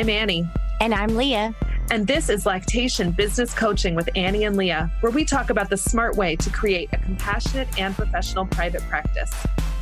I'm 0.00 0.08
Annie. 0.08 0.48
And 0.80 0.94
I'm 0.94 1.14
Leah. 1.14 1.54
And 1.90 2.06
this 2.06 2.30
is 2.30 2.46
Lactation 2.46 3.12
Business 3.12 3.52
Coaching 3.52 3.94
with 3.94 4.08
Annie 4.16 4.44
and 4.44 4.56
Leah, 4.56 4.90
where 5.00 5.12
we 5.12 5.26
talk 5.26 5.50
about 5.50 5.68
the 5.68 5.76
smart 5.76 6.16
way 6.16 6.36
to 6.36 6.48
create 6.48 6.88
a 6.94 6.96
compassionate 6.96 7.68
and 7.78 7.94
professional 7.94 8.46
private 8.46 8.80
practice. 8.88 9.30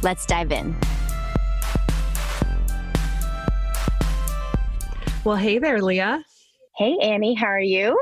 Let's 0.03 0.27
dive 0.27 0.51
in. 0.51 0.77
Well, 5.23 5.37
hey 5.37 5.61
there, 5.61 5.81
Leah. 5.81 6.25
Hey, 6.77 6.99
Annie. 7.01 7.35
How 7.35 7.47
are 7.47 7.61
you? 7.61 7.97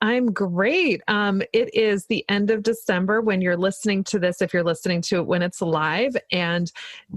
I'm 0.00 0.32
great. 0.32 1.02
Um, 1.08 1.42
it 1.52 1.74
is 1.74 2.06
the 2.06 2.24
end 2.28 2.50
of 2.50 2.62
December 2.62 3.20
when 3.20 3.40
you're 3.40 3.56
listening 3.56 4.04
to 4.04 4.18
this, 4.18 4.42
if 4.42 4.52
you're 4.52 4.64
listening 4.64 5.02
to 5.02 5.16
it 5.18 5.26
when 5.26 5.42
it's 5.42 5.62
live, 5.62 6.16
and 6.30 6.70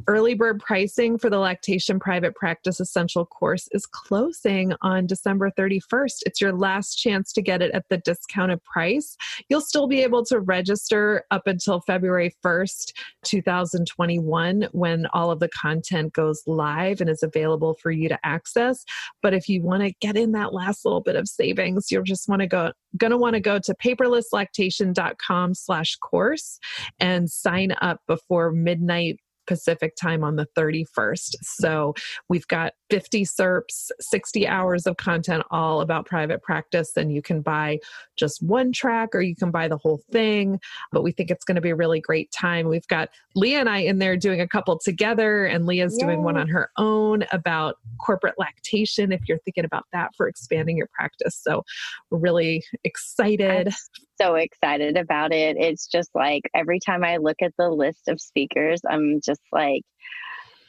early 0.07 0.33
bird 0.33 0.59
pricing 0.59 1.17
for 1.17 1.29
the 1.29 1.39
Lactation 1.39 1.99
Private 1.99 2.35
Practice 2.35 2.79
Essential 2.79 3.25
course 3.25 3.67
is 3.71 3.85
closing 3.85 4.73
on 4.81 5.07
December 5.07 5.51
31st. 5.51 6.23
It's 6.25 6.41
your 6.41 6.53
last 6.53 6.95
chance 6.95 7.33
to 7.33 7.41
get 7.41 7.61
it 7.61 7.71
at 7.71 7.85
the 7.89 7.97
discounted 7.97 8.63
price. 8.63 9.17
You'll 9.49 9.61
still 9.61 9.87
be 9.87 10.01
able 10.01 10.23
to 10.25 10.39
register 10.39 11.25
up 11.31 11.47
until 11.47 11.81
February 11.81 12.35
1st, 12.43 12.93
2021, 13.23 14.67
when 14.71 15.05
all 15.07 15.31
of 15.31 15.39
the 15.39 15.49
content 15.49 16.13
goes 16.13 16.43
live 16.45 17.01
and 17.01 17.09
is 17.09 17.23
available 17.23 17.75
for 17.81 17.91
you 17.91 18.09
to 18.09 18.19
access. 18.23 18.83
But 19.21 19.33
if 19.33 19.49
you 19.49 19.63
want 19.63 19.83
to 19.83 19.93
get 19.99 20.15
in 20.15 20.31
that 20.33 20.53
last 20.53 20.85
little 20.85 21.01
bit 21.01 21.15
of 21.15 21.27
savings, 21.27 21.91
you'll 21.91 22.03
just 22.03 22.29
want 22.29 22.34
to 22.41 22.47
go 22.47 22.71
going 22.97 23.11
to 23.11 23.17
want 23.17 23.33
to 23.33 23.39
go 23.39 23.59
to 23.59 23.75
paperlesslactation.com 23.75 25.53
slash 25.53 25.95
course 25.97 26.59
and 26.99 27.29
sign 27.29 27.73
up 27.81 27.99
before 28.07 28.51
midnight 28.51 29.19
Pacific 29.45 29.95
time 29.95 30.23
on 30.23 30.35
the 30.35 30.47
31st. 30.57 31.35
So 31.41 31.93
we've 32.29 32.47
got 32.47 32.73
50 32.89 33.25
CERPs, 33.25 33.89
60 33.99 34.47
hours 34.47 34.85
of 34.85 34.97
content 34.97 35.43
all 35.51 35.81
about 35.81 36.05
private 36.05 36.41
practice, 36.43 36.91
and 36.95 37.11
you 37.11 37.21
can 37.21 37.41
buy 37.41 37.79
just 38.15 38.41
one 38.43 38.71
track 38.71 39.09
or 39.13 39.21
you 39.21 39.35
can 39.35 39.51
buy 39.51 39.67
the 39.67 39.77
whole 39.77 40.01
thing. 40.11 40.59
But 40.91 41.03
we 41.03 41.11
think 41.11 41.31
it's 41.31 41.43
going 41.43 41.55
to 41.55 41.61
be 41.61 41.71
a 41.71 41.75
really 41.75 41.99
great 41.99 42.31
time. 42.31 42.67
We've 42.67 42.87
got 42.87 43.09
Leah 43.35 43.59
and 43.59 43.69
I 43.69 43.79
in 43.79 43.99
there 43.99 44.15
doing 44.17 44.41
a 44.41 44.47
couple 44.47 44.79
together, 44.79 45.45
and 45.45 45.65
Leah's 45.65 45.97
Yay. 45.99 46.05
doing 46.05 46.23
one 46.23 46.37
on 46.37 46.47
her 46.47 46.69
own 46.77 47.25
about 47.31 47.75
corporate 48.05 48.35
lactation 48.37 49.11
if 49.11 49.21
you're 49.27 49.39
thinking 49.39 49.65
about 49.65 49.85
that 49.93 50.11
for 50.15 50.27
expanding 50.27 50.77
your 50.77 50.89
practice. 50.93 51.39
So 51.41 51.63
we're 52.09 52.19
really 52.19 52.63
excited. 52.83 53.73
So 54.19 54.35
excited 54.35 54.97
about 54.97 55.33
it. 55.33 55.57
It's 55.57 55.87
just 55.87 56.09
like 56.15 56.43
every 56.53 56.79
time 56.79 57.03
I 57.03 57.17
look 57.17 57.37
at 57.41 57.53
the 57.57 57.69
list 57.69 58.07
of 58.07 58.21
speakers, 58.21 58.81
I'm 58.89 59.19
just 59.23 59.41
like, 59.51 59.83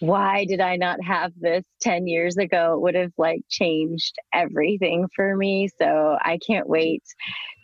why 0.01 0.45
did 0.45 0.61
I 0.61 0.77
not 0.77 1.03
have 1.03 1.33
this 1.37 1.65
10 1.81 2.07
years 2.07 2.37
ago? 2.37 2.75
It 2.75 2.81
would 2.83 2.95
have 2.95 3.13
like 3.17 3.41
changed 3.49 4.17
everything 4.33 5.09
for 5.15 5.37
me. 5.37 5.69
So 5.79 6.19
I 6.21 6.39
can't 6.47 6.69
wait 6.69 7.03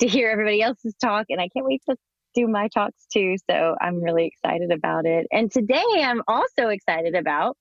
to 0.01 0.07
hear 0.07 0.31
everybody 0.31 0.63
else's 0.63 0.95
talk 1.01 1.27
and 1.29 1.41
I 1.41 1.49
can't 1.49 1.67
wait 1.67 1.83
to 1.91 1.97
do 2.35 2.49
my 2.49 2.69
talks 2.69 3.07
too. 3.13 3.37
So 3.51 3.77
I'm 3.81 4.03
really 4.03 4.27
excited 4.27 4.73
about 4.73 5.05
it. 5.05 5.27
And 5.31 5.51
today 5.51 5.83
I'm 6.03 6.23
also 6.27 6.69
excited 6.69 7.15
about 7.15 7.57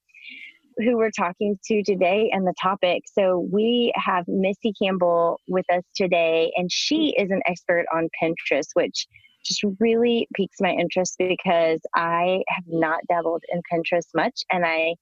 who 0.82 0.98
we're 0.98 1.12
talking 1.12 1.58
to 1.66 1.84
today 1.84 2.30
and 2.34 2.46
the 2.46 2.54
topic. 2.62 3.04
So 3.12 3.48
we 3.52 3.94
have 3.96 4.26
Missy 4.28 4.74
Campbell 4.82 5.40
with 5.48 5.66
us 5.74 5.84
today, 5.96 6.52
and 6.56 6.72
she 6.72 7.16
is 7.18 7.32
an 7.32 7.42
expert 7.46 7.86
on 7.94 8.10
Pinterest, 8.22 8.68
which 8.74 9.08
just 9.44 9.64
really 9.80 10.28
piques 10.36 10.58
my 10.60 10.72
interest 10.72 11.16
because 11.18 11.80
I 11.96 12.44
have 12.48 12.64
not 12.68 13.00
dabbled 13.08 13.44
in 13.52 13.62
Pinterest 13.72 14.08
much 14.14 14.44
and 14.52 14.66
I 14.66 14.96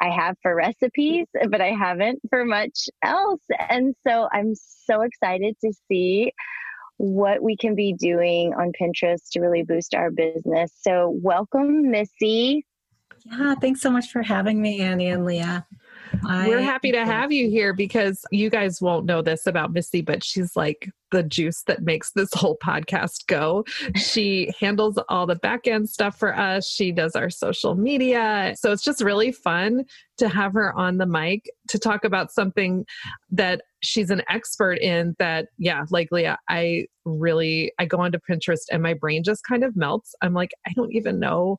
I 0.00 0.10
have 0.10 0.36
for 0.42 0.54
recipes, 0.54 1.26
but 1.50 1.60
I 1.60 1.72
haven't 1.72 2.20
for 2.30 2.44
much 2.44 2.88
else. 3.02 3.42
And 3.68 3.96
so 4.06 4.28
I'm 4.32 4.54
so 4.54 5.00
excited 5.02 5.56
to 5.64 5.72
see 5.88 6.32
what 6.98 7.42
we 7.42 7.56
can 7.56 7.74
be 7.74 7.94
doing 7.94 8.54
on 8.54 8.72
Pinterest 8.80 9.30
to 9.32 9.40
really 9.40 9.62
boost 9.62 9.94
our 9.94 10.10
business. 10.10 10.72
So 10.80 11.18
welcome, 11.20 11.90
Missy. 11.90 12.64
Yeah, 13.30 13.54
thanks 13.56 13.80
so 13.80 13.90
much 13.90 14.10
for 14.10 14.22
having 14.22 14.60
me, 14.60 14.80
Annie 14.80 15.08
and 15.08 15.24
Leah. 15.24 15.66
I, 16.26 16.48
We're 16.48 16.60
happy 16.60 16.92
to 16.92 17.04
have 17.04 17.30
you 17.32 17.50
here 17.50 17.72
because 17.72 18.24
you 18.30 18.50
guys 18.50 18.80
won't 18.80 19.06
know 19.06 19.22
this 19.22 19.46
about 19.46 19.72
Missy, 19.72 20.00
but 20.00 20.24
she's 20.24 20.56
like 20.56 20.90
the 21.10 21.22
juice 21.22 21.62
that 21.66 21.82
makes 21.82 22.12
this 22.12 22.32
whole 22.32 22.56
podcast 22.62 23.26
go. 23.26 23.64
She 23.96 24.50
handles 24.58 24.98
all 25.08 25.26
the 25.26 25.36
back 25.36 25.66
end 25.66 25.88
stuff 25.88 26.18
for 26.18 26.36
us. 26.36 26.68
She 26.68 26.92
does 26.92 27.14
our 27.14 27.30
social 27.30 27.74
media. 27.74 28.54
So 28.58 28.72
it's 28.72 28.82
just 28.82 29.02
really 29.02 29.32
fun 29.32 29.84
to 30.18 30.28
have 30.28 30.52
her 30.54 30.76
on 30.76 30.98
the 30.98 31.06
mic 31.06 31.50
to 31.68 31.78
talk 31.78 32.04
about 32.04 32.32
something 32.32 32.84
that 33.30 33.62
she's 33.80 34.10
an 34.10 34.22
expert 34.28 34.78
in 34.80 35.14
that 35.20 35.46
yeah 35.56 35.84
like 35.90 36.08
leah 36.10 36.36
i 36.48 36.84
really 37.04 37.70
i 37.78 37.84
go 37.84 38.00
onto 38.00 38.18
pinterest 38.28 38.64
and 38.72 38.82
my 38.82 38.92
brain 38.92 39.22
just 39.22 39.44
kind 39.44 39.62
of 39.62 39.76
melts 39.76 40.16
i'm 40.20 40.34
like 40.34 40.50
i 40.66 40.72
don't 40.74 40.92
even 40.92 41.20
know 41.20 41.56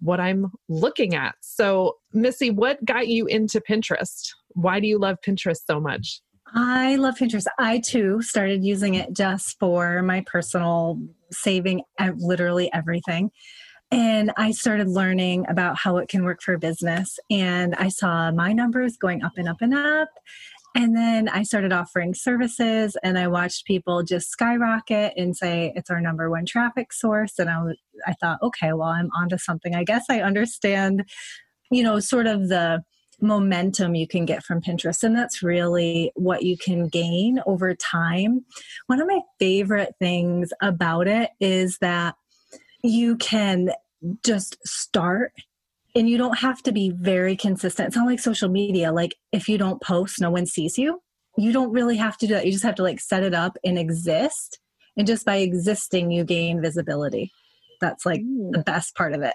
what 0.00 0.20
I'm 0.20 0.52
looking 0.68 1.14
at. 1.14 1.34
So, 1.40 1.96
Missy, 2.12 2.50
what 2.50 2.84
got 2.84 3.08
you 3.08 3.26
into 3.26 3.60
Pinterest? 3.60 4.30
Why 4.48 4.80
do 4.80 4.86
you 4.86 4.98
love 4.98 5.18
Pinterest 5.26 5.60
so 5.66 5.80
much? 5.80 6.20
I 6.54 6.96
love 6.96 7.16
Pinterest. 7.16 7.46
I 7.58 7.80
too 7.80 8.22
started 8.22 8.64
using 8.64 8.94
it 8.94 9.12
just 9.12 9.58
for 9.58 10.02
my 10.02 10.22
personal 10.26 11.00
saving 11.30 11.82
literally 12.18 12.72
everything. 12.72 13.30
And 13.90 14.32
I 14.36 14.50
started 14.50 14.88
learning 14.88 15.46
about 15.48 15.76
how 15.76 15.98
it 15.98 16.08
can 16.08 16.24
work 16.24 16.42
for 16.42 16.58
business. 16.58 17.18
And 17.30 17.74
I 17.76 17.88
saw 17.88 18.32
my 18.32 18.52
numbers 18.52 18.96
going 18.96 19.22
up 19.22 19.32
and 19.36 19.48
up 19.48 19.58
and 19.60 19.74
up. 19.74 20.08
And 20.76 20.94
then 20.94 21.30
I 21.30 21.42
started 21.42 21.72
offering 21.72 22.12
services 22.12 22.98
and 23.02 23.18
I 23.18 23.28
watched 23.28 23.64
people 23.64 24.02
just 24.02 24.28
skyrocket 24.28 25.14
and 25.16 25.34
say 25.34 25.72
it's 25.74 25.88
our 25.88 26.02
number 26.02 26.28
one 26.28 26.44
traffic 26.44 26.92
source. 26.92 27.38
And 27.38 27.48
I, 27.48 27.62
I 28.06 28.12
thought, 28.20 28.42
okay, 28.42 28.74
well, 28.74 28.88
I'm 28.88 29.08
onto 29.18 29.38
something. 29.38 29.74
I 29.74 29.84
guess 29.84 30.04
I 30.10 30.20
understand, 30.20 31.08
you 31.70 31.82
know, 31.82 31.98
sort 31.98 32.26
of 32.26 32.48
the 32.50 32.82
momentum 33.22 33.94
you 33.94 34.06
can 34.06 34.26
get 34.26 34.44
from 34.44 34.60
Pinterest. 34.60 35.02
And 35.02 35.16
that's 35.16 35.42
really 35.42 36.12
what 36.14 36.42
you 36.42 36.58
can 36.58 36.88
gain 36.88 37.40
over 37.46 37.74
time. 37.74 38.44
One 38.86 39.00
of 39.00 39.08
my 39.08 39.20
favorite 39.38 39.94
things 39.98 40.50
about 40.60 41.08
it 41.08 41.30
is 41.40 41.78
that 41.78 42.16
you 42.82 43.16
can 43.16 43.70
just 44.22 44.58
start 44.66 45.32
and 45.96 46.08
you 46.08 46.18
don't 46.18 46.38
have 46.38 46.62
to 46.62 46.72
be 46.72 46.90
very 46.90 47.34
consistent. 47.36 47.88
It's 47.88 47.96
not 47.96 48.06
like 48.06 48.20
social 48.20 48.50
media. 48.50 48.92
Like 48.92 49.14
if 49.32 49.48
you 49.48 49.56
don't 49.56 49.80
post, 49.80 50.20
no 50.20 50.30
one 50.30 50.46
sees 50.46 50.76
you. 50.76 51.00
You 51.38 51.52
don't 51.52 51.72
really 51.72 51.96
have 51.96 52.18
to 52.18 52.26
do 52.26 52.34
that. 52.34 52.44
You 52.44 52.52
just 52.52 52.64
have 52.64 52.74
to 52.76 52.82
like 52.82 53.00
set 53.00 53.22
it 53.22 53.34
up 53.34 53.56
and 53.64 53.78
exist. 53.78 54.58
And 54.96 55.06
just 55.06 55.24
by 55.24 55.36
existing, 55.36 56.10
you 56.10 56.24
gain 56.24 56.60
visibility. 56.60 57.32
That's 57.80 58.04
like 58.04 58.20
mm. 58.20 58.52
the 58.52 58.62
best 58.62 58.94
part 58.94 59.14
of 59.14 59.22
it. 59.22 59.34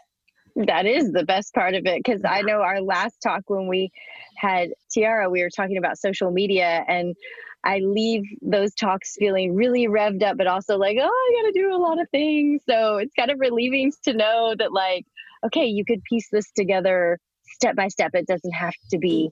That 0.56 0.86
is 0.86 1.12
the 1.12 1.24
best 1.24 1.54
part 1.54 1.74
of 1.74 1.86
it 1.86 2.04
because 2.04 2.22
I 2.26 2.42
know 2.42 2.62
our 2.62 2.82
last 2.82 3.18
talk 3.24 3.44
when 3.48 3.68
we 3.68 3.90
had 4.36 4.70
Tiara, 4.94 5.30
we 5.30 5.42
were 5.42 5.50
talking 5.50 5.78
about 5.78 5.98
social 5.98 6.30
media 6.30 6.84
and 6.88 7.16
I 7.64 7.80
leave 7.80 8.24
those 8.42 8.74
talks 8.74 9.16
feeling 9.18 9.54
really 9.54 9.88
revved 9.88 10.24
up, 10.24 10.38
but 10.38 10.48
also 10.48 10.78
like, 10.78 10.98
oh, 11.00 11.04
I 11.04 11.42
got 11.42 11.48
to 11.48 11.60
do 11.60 11.74
a 11.74 11.78
lot 11.78 12.02
of 12.02 12.10
things. 12.10 12.62
So 12.68 12.98
it's 12.98 13.14
kind 13.14 13.30
of 13.30 13.40
relieving 13.40 13.92
to 14.04 14.14
know 14.14 14.56
that, 14.58 14.74
like, 14.74 15.06
okay, 15.46 15.66
you 15.66 15.86
could 15.86 16.04
piece 16.04 16.28
this 16.32 16.52
together 16.56 17.18
step 17.44 17.76
by 17.76 17.88
step. 17.88 18.12
It 18.14 18.28
doesn't 18.28 18.54
have 18.54 18.74
to 18.92 18.98
be 18.98 19.30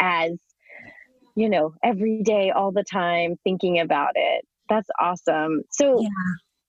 as, 0.00 0.32
you 1.36 1.48
know, 1.48 1.74
every 1.82 2.22
day, 2.22 2.50
all 2.50 2.72
the 2.72 2.84
time 2.90 3.36
thinking 3.44 3.80
about 3.80 4.12
it. 4.14 4.44
That's 4.68 4.88
awesome. 5.00 5.62
So, 5.70 6.00
yeah. 6.00 6.08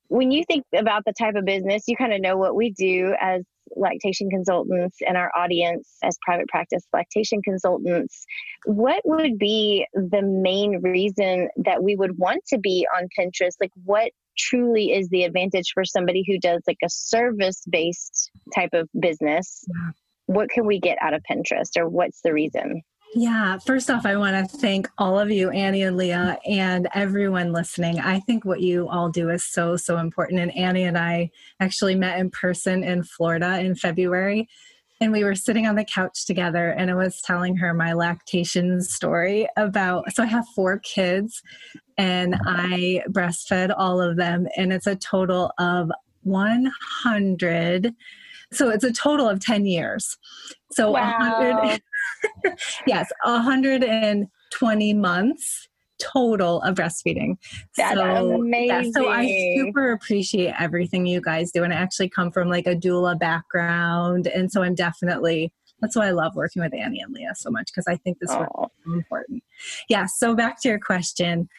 when 0.08 0.32
you 0.32 0.44
think 0.48 0.66
about 0.76 1.04
the 1.06 1.14
type 1.14 1.36
of 1.36 1.46
business, 1.46 1.84
you 1.88 1.96
kind 1.96 2.14
of 2.14 2.22
know 2.22 2.38
what 2.38 2.56
we 2.56 2.72
do 2.72 3.16
as 3.20 3.44
lactation 3.76 4.30
consultants 4.30 4.98
and 5.06 5.18
our 5.18 5.32
audience 5.36 5.98
as 6.04 6.18
private 6.24 6.48
practice 6.48 6.84
lactation 6.94 7.42
consultants, 7.42 8.26
what 8.66 9.02
would 9.06 9.38
be 9.38 9.86
the 9.94 10.22
main 10.22 10.82
reason 10.82 11.50
that 11.58 11.84
we 11.84 11.96
would 11.96 12.18
want 12.18 12.44
to 12.48 12.58
be 12.58 12.88
on 12.96 13.08
Pinterest? 13.18 13.56
Like, 13.60 13.72
what 13.84 14.12
truly 14.38 14.92
is 14.92 15.10
the 15.10 15.24
advantage 15.24 15.72
for 15.74 15.86
somebody 15.86 16.24
who 16.28 16.40
does 16.40 16.62
like 16.68 16.78
a 16.84 16.90
service 16.90 17.64
based 17.70 18.32
type 18.54 18.72
of 18.74 18.90
business? 19.00 19.66
What 20.28 20.50
can 20.50 20.66
we 20.66 20.80
get 20.80 20.98
out 21.02 21.14
of 21.14 21.22
Pinterest, 21.30 21.78
or 21.78 21.88
what's 21.88 22.22
the 22.22 22.34
reason? 22.34 22.82
Yeah, 23.14 23.60
first 23.60 23.90
off, 23.90 24.06
I 24.06 24.18
want 24.18 24.52
to 24.52 24.58
thank 24.58 24.90
all 24.98 25.18
of 25.18 25.32
you, 25.32 25.50
Annie 25.50 25.84
and 25.84 25.96
Leah, 25.96 26.38
and 26.46 26.90
everyone 26.94 27.54
listening. 27.54 28.00
I 28.00 28.20
think 28.20 28.44
what 28.44 28.60
you 28.60 28.90
all 28.90 29.10
do 29.10 29.30
is 29.30 29.46
so, 29.46 29.78
so 29.78 29.98
important. 30.00 30.42
And 30.42 30.54
Annie 30.58 30.84
and 30.84 30.98
I 30.98 31.32
actually 31.62 31.96
met 31.96 32.20
in 32.20 32.30
person 32.30 32.84
in 32.84 33.04
Florida 33.04 33.60
in 33.60 33.76
February. 33.76 34.50
And 35.06 35.14
we 35.14 35.24
were 35.24 35.36
sitting 35.36 35.68
on 35.68 35.76
the 35.76 35.86
couch 35.86 36.26
together, 36.26 36.70
and 36.72 36.90
I 36.90 36.96
was 36.96 37.22
telling 37.22 37.56
her 37.58 37.76
my 37.76 37.94
lactation 37.94 38.82
story 38.82 39.48
about. 39.56 40.12
So 40.16 40.24
I 40.24 40.26
have 40.26 40.48
four 40.56 40.80
kids, 40.80 41.44
and 41.96 42.36
I 42.48 43.04
breastfed 43.12 43.72
all 43.78 44.02
of 44.02 44.18
them, 44.18 44.48
and 44.58 44.74
it's 44.74 44.88
a 44.88 44.96
total 44.96 45.52
of 45.60 45.92
100 46.24 47.94
so 48.52 48.70
it's 48.70 48.84
a 48.84 48.92
total 48.92 49.30
of 49.30 49.40
10 49.40 49.66
years. 49.66 50.18
So 50.72 50.92
wow. 50.92 51.18
100, 51.20 51.82
yes, 52.88 53.12
120 53.24 54.94
months 54.94 55.68
total 56.00 56.62
of 56.62 56.76
breastfeeding. 56.76 57.38
That's 57.78 57.96
so, 57.96 58.34
amazing. 58.34 58.94
So 58.94 59.10
I 59.10 59.56
super 59.56 59.92
appreciate 59.92 60.54
everything 60.60 61.06
you 61.06 61.22
guys 61.22 61.52
do. 61.52 61.64
And 61.64 61.74
I 61.74 61.78
actually 61.78 62.10
come 62.10 62.32
from 62.32 62.50
like 62.50 62.68
a 62.68 62.76
doula 62.76 63.18
background. 63.18 64.28
And 64.28 64.52
so 64.52 64.64
I'm 64.64 64.76
definitely 64.76 65.52
that's 65.82 65.96
why 65.96 66.08
I 66.08 66.12
love 66.12 66.36
working 66.36 66.62
with 66.62 66.74
Annie 66.74 67.02
and 67.02 67.14
Leah 67.14 67.34
so 67.36 67.52
much 67.52 67.68
because 67.68 67.86
I 67.88 67.98
think 67.98 68.20
this 68.20 68.32
work 68.32 68.50
is 68.64 68.70
so 68.86 68.94
important. 68.94 69.44
Yeah. 69.90 70.06
So 70.06 70.34
back 70.34 70.62
to 70.62 70.70
your 70.70 70.80
question. 70.80 71.50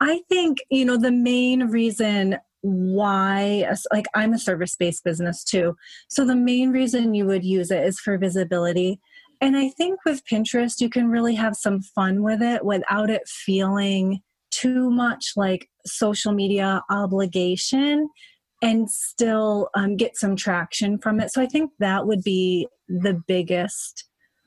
I 0.00 0.20
think, 0.28 0.58
you 0.70 0.84
know, 0.84 0.96
the 0.96 1.10
main 1.10 1.68
reason 1.68 2.38
why 2.64 3.68
like 3.92 4.06
i'm 4.14 4.32
a 4.32 4.38
service-based 4.38 5.02
business 5.02 5.42
too 5.42 5.76
so 6.08 6.24
the 6.24 6.36
main 6.36 6.70
reason 6.70 7.12
you 7.12 7.26
would 7.26 7.44
use 7.44 7.72
it 7.72 7.82
is 7.82 7.98
for 7.98 8.16
visibility 8.16 9.00
and 9.42 9.56
i 9.56 9.68
think 9.68 9.98
with 10.06 10.24
pinterest 10.24 10.80
you 10.80 10.88
can 10.88 11.08
really 11.08 11.34
have 11.34 11.54
some 11.54 11.82
fun 11.82 12.22
with 12.22 12.40
it 12.40 12.64
without 12.64 13.10
it 13.10 13.28
feeling 13.28 14.20
too 14.50 14.90
much 14.90 15.32
like 15.36 15.68
social 15.84 16.32
media 16.32 16.82
obligation 16.88 18.08
and 18.62 18.88
still 18.88 19.68
um, 19.74 19.96
get 19.96 20.16
some 20.16 20.36
traction 20.36 20.96
from 20.96 21.20
it. 21.20 21.32
So 21.32 21.42
i 21.42 21.46
think 21.46 21.72
that 21.80 22.06
would 22.06 22.22
be 22.22 22.68
the 22.88 23.20
biggest 23.26 24.04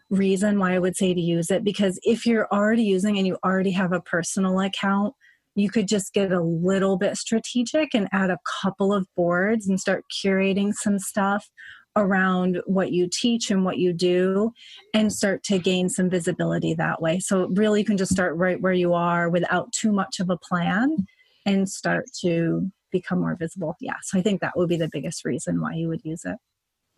reason 0.09 0.59
why 0.59 0.73
i 0.73 0.79
would 0.79 0.95
say 0.95 1.13
to 1.13 1.21
use 1.21 1.51
it 1.51 1.63
because 1.63 1.99
if 2.03 2.25
you're 2.25 2.47
already 2.51 2.83
using 2.83 3.17
and 3.17 3.27
you 3.27 3.37
already 3.43 3.71
have 3.71 3.91
a 3.91 4.01
personal 4.01 4.59
account 4.59 5.13
you 5.55 5.69
could 5.69 5.87
just 5.87 6.13
get 6.13 6.31
a 6.31 6.41
little 6.41 6.97
bit 6.97 7.17
strategic 7.17 7.95
and 7.95 8.07
add 8.11 8.29
a 8.29 8.37
couple 8.61 8.93
of 8.93 9.07
boards 9.15 9.67
and 9.67 9.79
start 9.79 10.03
curating 10.23 10.73
some 10.73 10.99
stuff 10.99 11.49
around 11.95 12.61
what 12.65 12.91
you 12.91 13.07
teach 13.11 13.51
and 13.51 13.63
what 13.63 13.77
you 13.77 13.93
do 13.93 14.51
and 14.93 15.11
start 15.11 15.43
to 15.43 15.57
gain 15.57 15.89
some 15.89 16.09
visibility 16.09 16.73
that 16.73 17.01
way. 17.01 17.19
So, 17.19 17.47
really, 17.49 17.81
you 17.81 17.85
can 17.85 17.97
just 17.97 18.11
start 18.11 18.35
right 18.35 18.61
where 18.61 18.73
you 18.73 18.93
are 18.93 19.29
without 19.29 19.71
too 19.71 19.91
much 19.91 20.19
of 20.19 20.29
a 20.29 20.37
plan 20.37 21.05
and 21.45 21.69
start 21.69 22.05
to 22.21 22.69
become 22.91 23.19
more 23.19 23.35
visible. 23.35 23.75
Yeah. 23.79 23.95
So, 24.03 24.19
I 24.19 24.21
think 24.21 24.41
that 24.41 24.53
would 24.55 24.69
be 24.69 24.77
the 24.77 24.89
biggest 24.91 25.25
reason 25.25 25.61
why 25.61 25.73
you 25.73 25.87
would 25.87 26.03
use 26.03 26.25
it. 26.25 26.37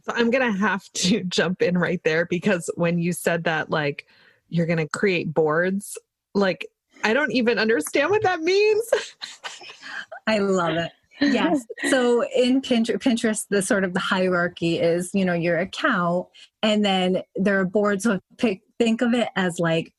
So, 0.01 0.13
I'm 0.15 0.31
going 0.31 0.51
to 0.51 0.57
have 0.57 0.83
to 0.93 1.23
jump 1.23 1.61
in 1.61 1.77
right 1.77 2.01
there 2.03 2.25
because 2.25 2.69
when 2.75 2.99
you 2.99 3.13
said 3.13 3.43
that, 3.43 3.69
like, 3.69 4.07
you're 4.49 4.65
going 4.65 4.77
to 4.77 4.87
create 4.87 5.33
boards, 5.33 5.97
like, 6.33 6.67
I 7.03 7.13
don't 7.13 7.31
even 7.31 7.59
understand 7.59 8.09
what 8.09 8.23
that 8.23 8.41
means. 8.41 8.89
I 10.27 10.39
love 10.39 10.75
it. 10.75 10.91
Yes. 11.21 11.65
So 11.89 12.23
in 12.35 12.61
Pinterest, 12.61 13.45
the 13.49 13.61
sort 13.61 13.83
of 13.83 13.93
the 13.93 13.99
hierarchy 13.99 14.79
is, 14.79 15.11
you 15.13 15.25
know, 15.25 15.33
your 15.33 15.57
account, 15.57 16.27
and 16.61 16.83
then 16.83 17.23
there 17.35 17.59
are 17.59 17.65
boards. 17.65 18.03
So 18.03 18.19
pick, 18.37 18.61
think 18.79 19.01
of 19.01 19.13
it 19.13 19.29
as 19.35 19.59
like, 19.59 19.93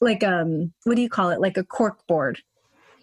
like 0.00 0.22
um, 0.22 0.72
what 0.84 0.96
do 0.96 1.02
you 1.02 1.08
call 1.08 1.30
it? 1.30 1.40
Like 1.40 1.56
a 1.56 1.64
cork 1.64 2.06
board, 2.06 2.42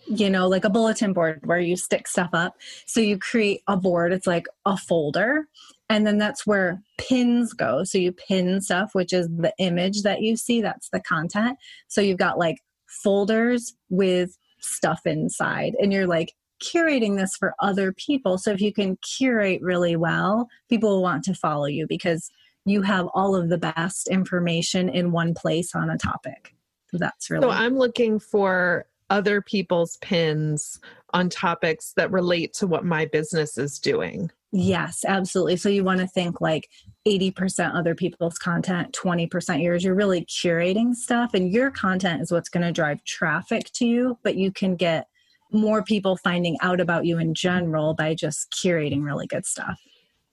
you 0.07 0.29
know, 0.29 0.47
like 0.47 0.65
a 0.65 0.69
bulletin 0.69 1.13
board 1.13 1.41
where 1.43 1.59
you 1.59 1.75
stick 1.75 2.07
stuff 2.07 2.29
up. 2.33 2.55
So 2.85 2.99
you 2.99 3.17
create 3.17 3.61
a 3.67 3.77
board. 3.77 4.13
It's 4.13 4.27
like 4.27 4.45
a 4.65 4.77
folder, 4.77 5.47
and 5.89 6.05
then 6.05 6.17
that's 6.17 6.45
where 6.45 6.81
pins 6.97 7.53
go. 7.53 7.83
So 7.83 7.97
you 7.97 8.11
pin 8.11 8.61
stuff, 8.61 8.91
which 8.93 9.13
is 9.13 9.27
the 9.27 9.53
image 9.57 10.03
that 10.03 10.21
you 10.21 10.35
see. 10.35 10.61
That's 10.61 10.89
the 10.89 11.01
content. 11.01 11.57
So 11.87 12.01
you've 12.01 12.17
got 12.17 12.37
like 12.37 12.57
folders 12.87 13.73
with 13.89 14.37
stuff 14.59 15.01
inside 15.05 15.75
and 15.79 15.91
you're 15.91 16.07
like 16.07 16.33
curating 16.63 17.17
this 17.17 17.35
for 17.35 17.53
other 17.59 17.91
people 17.91 18.37
so 18.37 18.51
if 18.51 18.61
you 18.61 18.73
can 18.73 18.97
curate 18.97 19.61
really 19.61 19.95
well 19.95 20.47
people 20.69 20.89
will 20.89 21.01
want 21.01 21.23
to 21.23 21.33
follow 21.33 21.65
you 21.65 21.85
because 21.87 22.29
you 22.65 22.81
have 22.81 23.07
all 23.13 23.35
of 23.35 23.49
the 23.49 23.57
best 23.57 24.07
information 24.07 24.87
in 24.87 25.11
one 25.11 25.33
place 25.33 25.75
on 25.75 25.89
a 25.89 25.97
topic 25.97 26.55
So 26.91 26.97
that's 26.97 27.29
really 27.29 27.43
so 27.43 27.49
i'm 27.49 27.77
looking 27.77 28.19
for 28.19 28.85
other 29.09 29.41
people's 29.41 29.97
pins 29.97 30.79
on 31.13 31.29
topics 31.29 31.93
that 31.97 32.11
relate 32.11 32.53
to 32.53 32.67
what 32.67 32.85
my 32.85 33.05
business 33.05 33.57
is 33.57 33.79
doing 33.79 34.31
Yes, 34.55 35.03
absolutely. 35.03 35.57
So 35.57 35.67
you 35.67 35.83
want 35.83 35.99
to 35.99 36.07
think 36.07 36.39
like 36.39 36.69
80% 37.07 37.75
other 37.75 37.95
people's 37.95 38.37
content, 38.37 38.95
20% 39.03 39.63
yours. 39.63 39.83
You're 39.83 39.95
really 39.95 40.25
curating 40.25 40.93
stuff, 40.93 41.33
and 41.33 41.51
your 41.51 41.71
content 41.71 42.21
is 42.21 42.31
what's 42.31 42.49
going 42.49 42.63
to 42.63 42.71
drive 42.71 43.03
traffic 43.03 43.71
to 43.73 43.87
you, 43.87 44.19
but 44.21 44.35
you 44.35 44.51
can 44.51 44.75
get 44.75 45.07
more 45.53 45.83
people 45.83 46.17
finding 46.17 46.57
out 46.61 46.79
about 46.79 47.05
you 47.05 47.19
in 47.19 47.33
general 47.33 47.93
by 47.93 48.15
just 48.15 48.51
curating 48.51 49.03
really 49.03 49.27
good 49.27 49.45
stuff. 49.45 49.79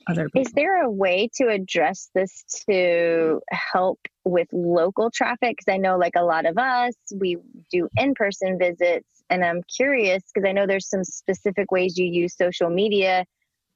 Other 0.09 0.29
people. 0.31 0.43
Is 0.43 0.53
there 0.53 0.83
a 0.83 0.91
way 0.91 1.29
to 1.37 1.49
address 1.49 2.11
this 2.15 2.43
to 2.69 3.41
help 3.51 4.01
with 4.25 4.49
local 4.51 5.11
traffic? 5.11 5.57
Because 5.59 5.73
I 5.73 5.77
know, 5.77 5.99
like 5.99 6.15
a 6.17 6.25
lot 6.25 6.47
of 6.47 6.57
us, 6.57 6.95
we 7.15 7.37
do 7.71 7.89
in 7.97 8.15
person 8.15 8.59
visits, 8.59 9.07
and 9.29 9.45
I'm 9.45 9.63
curious 9.77 10.25
because 10.33 10.49
I 10.49 10.53
know 10.53 10.67
there's 10.67 10.89
some 10.89 11.05
specific 11.05 11.71
ways 11.71 11.99
you 11.99 12.07
use 12.07 12.35
social 12.37 12.71
media 12.71 13.25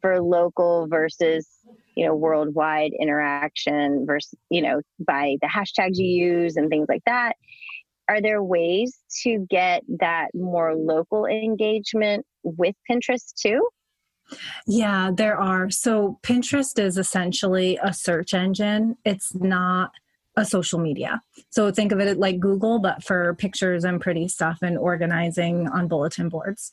for 0.00 0.20
local 0.20 0.86
versus 0.88 1.48
you 1.94 2.06
know 2.06 2.14
worldwide 2.14 2.92
interaction 3.00 4.04
versus 4.06 4.34
you 4.50 4.60
know 4.60 4.80
by 5.06 5.36
the 5.40 5.48
hashtags 5.48 5.96
you 5.96 6.06
use 6.06 6.56
and 6.56 6.68
things 6.68 6.86
like 6.88 7.02
that 7.06 7.36
are 8.08 8.20
there 8.20 8.42
ways 8.42 8.99
to 9.23 9.46
get 9.50 9.82
that 10.00 10.28
more 10.34 10.75
local 10.75 11.26
engagement 11.26 12.25
with 12.42 12.75
pinterest 12.90 13.34
too 13.40 13.66
yeah 14.66 15.11
there 15.14 15.37
are 15.37 15.70
so 15.70 16.18
pinterest 16.23 16.82
is 16.82 16.96
essentially 16.99 17.78
a 17.82 17.92
search 17.92 18.34
engine 18.34 18.96
it's 19.04 19.34
not 19.34 19.92
a 20.37 20.44
social 20.44 20.78
media. 20.78 21.23
So 21.50 21.70
think 21.70 21.92
of 21.92 22.00
it 22.00 22.18
like 22.18 22.40
Google, 22.40 22.78
but 22.78 23.04
for 23.04 23.34
pictures 23.34 23.84
and 23.84 24.00
pretty 24.00 24.28
stuff 24.28 24.58
and 24.62 24.76
organizing 24.76 25.68
on 25.68 25.87
bulletin 25.88 26.28
boards. 26.28 26.73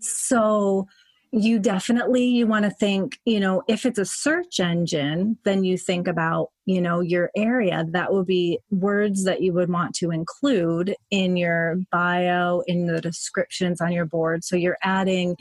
So 0.00 0.86
you 1.32 1.60
definitely 1.60 2.24
you 2.24 2.46
want 2.46 2.64
to 2.64 2.70
think 2.70 3.18
you 3.24 3.38
know 3.38 3.62
if 3.68 3.86
it's 3.86 4.00
a 4.00 4.04
search 4.04 4.58
engine 4.58 5.38
then 5.44 5.62
you 5.62 5.78
think 5.78 6.08
about 6.08 6.48
you 6.66 6.80
know 6.80 7.00
your 7.00 7.30
area. 7.36 7.84
That 7.90 8.12
would 8.12 8.26
be 8.26 8.58
words 8.70 9.24
that 9.24 9.42
you 9.42 9.52
would 9.54 9.70
want 9.70 9.94
to 9.96 10.10
include 10.10 10.94
in 11.10 11.36
your 11.36 11.76
bio 11.90 12.62
in 12.66 12.86
the 12.86 13.00
descriptions 13.00 13.80
on 13.80 13.92
your 13.92 14.06
board. 14.06 14.44
So 14.44 14.56
you're 14.56 14.78
adding 14.82 15.36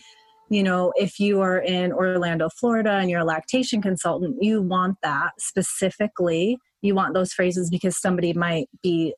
you 0.49 0.63
know 0.63 0.91
if 0.95 1.19
you 1.19 1.41
are 1.41 1.59
in 1.59 1.91
orlando 1.91 2.49
florida 2.59 2.93
and 2.93 3.07
you're 3.09 3.19
a 3.19 3.25
lactation 3.25 3.81
consultant 3.81 4.37
you 4.41 4.61
want 4.61 4.97
that 5.03 5.31
specifically. 5.39 6.57
You 6.81 6.95
want 6.95 7.13
those 7.13 7.33
phrases 7.33 7.69
because 7.69 7.99
somebody 7.99 8.33
might 8.33 8.69
be 8.81 9.13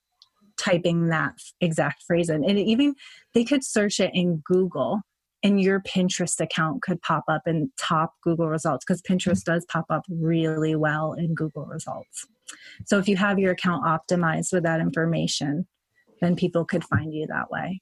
typing 0.58 1.08
that 1.08 1.36
exact 1.62 2.04
phrase 2.04 2.30
in. 2.30 2.44
And 2.44 2.58
even 2.60 2.96
they 3.34 3.44
could 3.46 3.64
search 3.64 4.00
it 4.00 4.12
in 4.14 4.42
google 4.46 5.02
and 5.44 5.62
your 5.62 5.80
Pinterest 5.82 6.40
account 6.40 6.82
could 6.82 7.02
pop 7.02 7.24
up 7.28 7.44
in 7.48 7.72
top 7.80 8.14
Google 8.24 8.48
results 8.48 8.86
because 8.86 9.02
Pinterest 9.02 9.44
does 9.44 9.66
pop 9.66 9.86
up 9.90 10.04
really 10.10 10.76
well 10.76 11.14
in 11.14 11.34
Google 11.34 11.66
results. 11.66 12.28
So 12.86 12.98
if 12.98 13.08
you 13.08 13.18
have 13.18 13.40
your 13.40 13.52
account 13.52 13.84
optimized 13.86 14.54
with 14.54 14.64
that 14.64 14.82
information, 14.82 15.68
then 16.22 16.36
people 16.36 16.66
could 16.66 16.84
find 16.84 17.14
you 17.14 17.28
that 17.28 17.50
way 17.50 17.82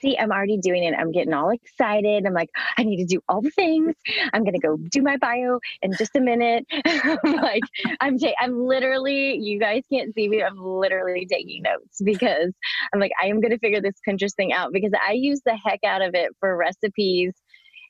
see, 0.00 0.16
I'm 0.18 0.32
already 0.32 0.58
doing 0.58 0.84
it. 0.84 0.94
I'm 0.98 1.12
getting 1.12 1.32
all 1.34 1.50
excited. 1.50 2.26
I'm 2.26 2.34
like, 2.34 2.50
I 2.76 2.82
need 2.84 2.98
to 2.98 3.04
do 3.04 3.20
all 3.28 3.42
the 3.42 3.50
things. 3.50 3.94
I'm 4.32 4.44
gonna 4.44 4.58
go 4.58 4.76
do 4.76 5.02
my 5.02 5.16
bio 5.16 5.60
in 5.82 5.96
just 5.96 6.16
a 6.16 6.20
minute. 6.20 6.66
like, 7.24 7.62
I'm 8.00 8.18
ta- 8.18 8.34
I'm 8.40 8.58
literally, 8.66 9.36
you 9.38 9.58
guys 9.60 9.84
can't 9.92 10.14
see 10.14 10.28
me. 10.28 10.42
I'm 10.42 10.58
literally 10.58 11.26
taking 11.30 11.62
notes 11.62 12.00
because 12.04 12.52
I'm 12.92 13.00
like, 13.00 13.12
I 13.22 13.26
am 13.26 13.40
gonna 13.40 13.58
figure 13.58 13.80
this 13.80 13.96
Pinterest 14.08 14.34
thing 14.34 14.52
out 14.52 14.72
because 14.72 14.92
I 15.06 15.12
use 15.12 15.40
the 15.44 15.56
heck 15.56 15.80
out 15.84 16.02
of 16.02 16.14
it 16.14 16.30
for 16.40 16.56
recipes, 16.56 17.34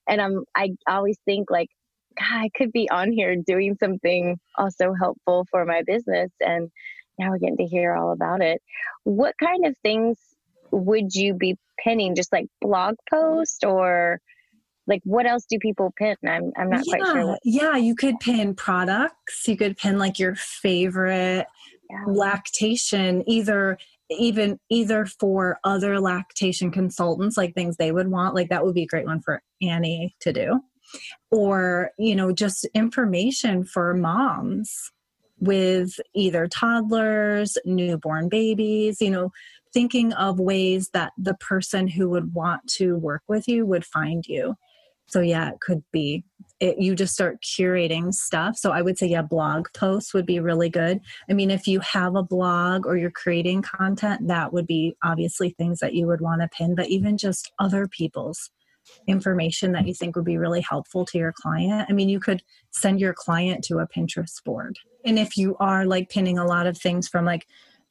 and 0.08 0.20
I'm 0.20 0.44
I 0.56 0.70
always 0.88 1.18
think 1.24 1.50
like, 1.50 1.68
God, 2.18 2.26
I 2.44 2.50
could 2.56 2.72
be 2.72 2.90
on 2.90 3.12
here 3.12 3.36
doing 3.36 3.76
something 3.80 4.38
also 4.56 4.94
helpful 4.94 5.46
for 5.50 5.64
my 5.64 5.82
business 5.86 6.30
and. 6.40 6.70
Now 7.18 7.30
we're 7.32 7.38
getting 7.38 7.58
to 7.58 7.66
hear 7.66 7.94
all 7.94 8.12
about 8.12 8.40
it. 8.40 8.62
What 9.04 9.34
kind 9.38 9.66
of 9.66 9.76
things 9.82 10.18
would 10.72 11.14
you 11.14 11.34
be 11.34 11.56
pinning? 11.82 12.14
Just 12.14 12.32
like 12.32 12.46
blog 12.60 12.96
post 13.08 13.64
or 13.64 14.20
like 14.86 15.00
what 15.04 15.26
else 15.26 15.44
do 15.48 15.58
people 15.58 15.92
pin? 15.96 16.16
I'm 16.26 16.52
I'm 16.56 16.70
not 16.70 16.82
yeah, 16.86 16.96
quite 16.96 17.12
sure. 17.12 17.26
What... 17.26 17.40
Yeah, 17.44 17.76
you 17.76 17.94
could 17.94 18.18
pin 18.20 18.54
products. 18.54 19.46
You 19.46 19.56
could 19.56 19.76
pin 19.76 19.98
like 19.98 20.18
your 20.18 20.34
favorite 20.34 21.46
yeah. 21.90 22.04
lactation 22.06 23.28
either 23.28 23.78
even 24.10 24.58
either 24.68 25.06
for 25.06 25.58
other 25.62 26.00
lactation 26.00 26.70
consultants 26.70 27.36
like 27.36 27.54
things 27.54 27.76
they 27.76 27.92
would 27.92 28.08
want 28.08 28.34
like 28.34 28.48
that 28.48 28.64
would 28.64 28.74
be 28.74 28.82
a 28.82 28.86
great 28.86 29.06
one 29.06 29.20
for 29.20 29.42
annie 29.62 30.14
to 30.20 30.32
do 30.32 30.60
or 31.30 31.90
you 31.98 32.14
know 32.14 32.32
just 32.32 32.64
information 32.74 33.64
for 33.64 33.94
moms 33.94 34.90
with 35.38 35.98
either 36.14 36.46
toddlers 36.48 37.56
newborn 37.64 38.28
babies 38.28 39.00
you 39.00 39.10
know 39.10 39.30
thinking 39.72 40.12
of 40.14 40.40
ways 40.40 40.90
that 40.92 41.12
the 41.16 41.34
person 41.34 41.88
who 41.88 42.08
would 42.10 42.34
want 42.34 42.66
to 42.66 42.96
work 42.96 43.22
with 43.28 43.48
you 43.48 43.66
would 43.66 43.84
find 43.84 44.26
you. 44.26 44.56
So 45.06 45.20
yeah, 45.20 45.50
it 45.50 45.60
could 45.60 45.82
be 45.92 46.24
it, 46.60 46.78
you 46.78 46.94
just 46.94 47.14
start 47.14 47.42
curating 47.42 48.12
stuff. 48.12 48.56
So 48.56 48.70
I 48.70 48.82
would 48.82 48.98
say 48.98 49.08
yeah, 49.08 49.22
blog 49.22 49.66
posts 49.74 50.14
would 50.14 50.26
be 50.26 50.38
really 50.38 50.68
good. 50.68 51.00
I 51.28 51.32
mean, 51.32 51.50
if 51.50 51.66
you 51.66 51.80
have 51.80 52.14
a 52.14 52.22
blog 52.22 52.86
or 52.86 52.96
you're 52.96 53.10
creating 53.10 53.62
content, 53.62 54.28
that 54.28 54.52
would 54.52 54.66
be 54.66 54.94
obviously 55.02 55.50
things 55.50 55.80
that 55.80 55.94
you 55.94 56.06
would 56.06 56.20
want 56.20 56.42
to 56.42 56.48
pin, 56.48 56.74
but 56.74 56.88
even 56.88 57.16
just 57.16 57.50
other 57.58 57.88
people's 57.88 58.50
information 59.06 59.72
that 59.72 59.86
you 59.86 59.94
think 59.94 60.16
would 60.16 60.24
be 60.24 60.38
really 60.38 60.60
helpful 60.60 61.04
to 61.06 61.18
your 61.18 61.32
client. 61.32 61.86
I 61.88 61.92
mean, 61.92 62.08
you 62.08 62.20
could 62.20 62.42
send 62.70 63.00
your 63.00 63.14
client 63.14 63.64
to 63.64 63.78
a 63.78 63.88
Pinterest 63.88 64.42
board. 64.44 64.76
And 65.04 65.18
if 65.18 65.36
you 65.36 65.56
are 65.60 65.84
like 65.86 66.10
pinning 66.10 66.38
a 66.38 66.46
lot 66.46 66.66
of 66.66 66.78
things 66.78 67.08
from 67.08 67.24
like 67.24 67.46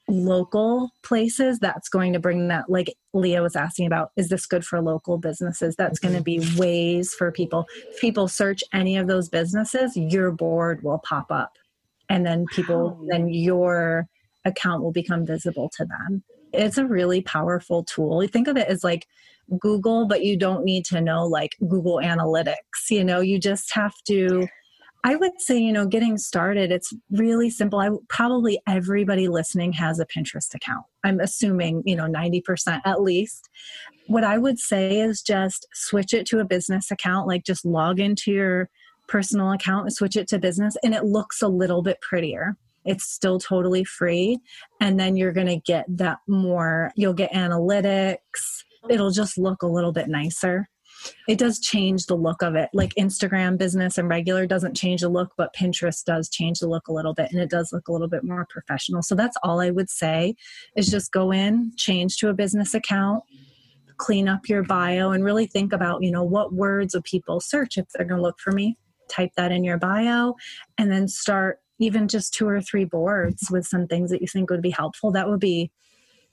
local 0.10 0.92
places 1.04 1.60
that's 1.60 1.90
going 1.90 2.14
to 2.14 2.20
bring 2.20 2.48
that 2.48 2.70
like 2.70 2.94
leah 3.14 3.42
was 3.42 3.56
asking 3.56 3.86
about 3.86 4.12
is 4.16 4.30
this 4.30 4.46
good 4.46 4.66
for 4.66 4.82
local 4.82 5.18
businesses? 5.18 5.76
That's 5.76 6.00
mm-hmm. 6.00 6.14
going 6.14 6.18
to 6.20 6.24
be 6.24 6.58
ways 6.58 7.14
for 7.14 7.32
people. 7.32 7.66
If 7.90 8.00
people 8.00 8.28
search 8.28 8.64
any 8.74 8.98
of 8.98 9.08
those 9.08 9.30
businesses 9.30 9.96
your 9.96 10.32
board 10.32 10.84
will 10.84 11.00
pop 11.00 11.32
up. 11.32 11.54
And 12.10 12.26
then 12.26 12.46
people 12.52 12.98
wow. 13.00 13.06
then 13.10 13.30
your 13.30 14.08
account 14.46 14.84
will 14.84 14.92
become 14.92 15.26
visible 15.26 15.72
to 15.78 15.86
them. 15.86 16.24
It's 16.54 16.78
a 16.78 16.86
really 16.86 17.22
powerful 17.22 17.84
tool. 17.84 18.24
You 18.24 18.30
think 18.30 18.48
of 18.48 18.58
it 18.58 18.68
as 18.68 18.84
like 18.84 19.08
google 19.60 20.08
but 20.08 20.24
you 20.24 20.38
don't 20.38 20.64
need 20.64 20.86
to 20.86 21.02
know 21.02 21.26
like 21.26 21.56
google 21.68 22.00
analytics. 22.04 22.90
You 22.90 23.04
know 23.04 23.20
you 23.20 23.40
just 23.40 23.74
have 23.74 23.94
to 24.08 24.48
I 25.04 25.16
would 25.16 25.40
say, 25.40 25.58
you 25.58 25.72
know, 25.72 25.86
getting 25.86 26.18
started, 26.18 26.72
it's 26.72 26.94
really 27.10 27.50
simple. 27.50 27.80
I 27.80 27.90
probably 28.10 28.60
everybody 28.68 29.28
listening 29.30 29.72
has 29.74 30.00
a 30.00 30.06
Pinterest 30.06 30.54
account. 30.54 30.86
I'm 31.04 31.20
assuming, 31.20 31.84
you 31.86 31.96
know, 31.96 32.06
90% 32.06 32.82
at 32.86 33.02
least. 33.02 33.50
What 34.08 34.24
I 34.24 34.38
would 34.38 34.60
say 34.60 35.00
is 35.00 35.22
just 35.22 35.68
switch 35.74 36.14
it 36.14 36.26
to 36.28 36.40
a 36.40 36.46
business 36.46 36.92
account, 36.92 37.28
like 37.28 37.46
just 37.46 37.66
log 37.66 38.00
into 38.00 38.32
your 38.32 38.70
personal 39.08 39.52
account 39.52 39.84
and 39.86 39.94
switch 39.94 40.18
it 40.18 40.28
to 40.30 40.40
business, 40.40 40.76
and 40.84 40.94
it 40.94 41.06
looks 41.06 41.42
a 41.42 41.48
little 41.48 41.82
bit 41.82 42.02
prettier. 42.02 42.58
It's 42.86 43.06
still 43.06 43.40
totally 43.40 43.84
free. 43.84 44.40
And 44.82 45.00
then 45.00 45.16
you're 45.16 45.34
going 45.34 45.48
to 45.48 45.58
get 45.58 45.86
that 45.90 46.20
more, 46.28 46.92
you'll 46.96 47.14
get 47.14 47.32
analytics. 47.32 48.18
It'll 48.90 49.12
just 49.12 49.38
look 49.38 49.62
a 49.62 49.68
little 49.68 49.92
bit 49.92 50.08
nicer 50.08 50.68
it 51.28 51.38
does 51.38 51.60
change 51.60 52.06
the 52.06 52.16
look 52.16 52.42
of 52.42 52.56
it. 52.56 52.70
Like 52.74 52.94
Instagram 52.96 53.58
business 53.58 53.98
and 53.98 54.10
regular 54.10 54.46
doesn't 54.46 54.76
change 54.76 55.02
the 55.02 55.10
look, 55.10 55.32
but 55.38 55.54
Pinterest 55.56 56.04
does 56.04 56.30
change 56.30 56.60
the 56.60 56.68
look 56.68 56.88
a 56.88 56.94
little 56.94 57.14
bit 57.14 57.32
and 57.32 57.42
it 57.42 57.50
does 57.50 57.72
look 57.72 57.88
a 57.88 57.92
little 57.92 58.08
bit 58.08 58.24
more 58.24 58.46
professional. 58.50 59.02
So 59.02 59.16
that's 59.16 59.38
all 59.44 59.60
I 59.62 59.70
would 59.70 59.90
say 59.90 60.36
is 60.76 60.90
just 60.90 61.12
go 61.12 61.32
in, 61.32 61.72
change 61.78 62.18
to 62.18 62.30
a 62.30 62.34
business 62.34 62.74
account, 62.74 63.24
clean 63.98 64.28
up 64.28 64.48
your 64.48 64.64
bio 64.64 65.12
and 65.12 65.24
really 65.24 65.46
think 65.46 65.74
about, 65.74 66.04
you 66.04 66.12
know, 66.12 66.24
what 66.24 66.54
words 66.54 66.94
would 66.94 67.04
people 67.04 67.40
search 67.40 67.78
if 67.78 67.86
they're 67.90 68.06
going 68.06 68.20
to 68.20 68.24
look 68.24 68.40
for 68.40 68.52
me? 68.52 68.78
Type 69.10 69.32
that 69.38 69.52
in 69.52 69.64
your 69.64 69.78
bio 69.78 70.36
and 70.78 70.92
then 70.92 71.08
start 71.08 71.60
even 71.80 72.08
just 72.08 72.34
two 72.34 72.48
or 72.48 72.62
three 72.62 72.86
boards 72.86 73.50
with 73.50 73.66
some 73.66 73.88
things 73.88 74.12
that 74.12 74.22
you 74.22 74.28
think 74.28 74.50
would 74.50 74.62
be 74.62 74.70
helpful. 74.70 75.12
That 75.12 75.30
would 75.30 75.40
be 75.40 75.72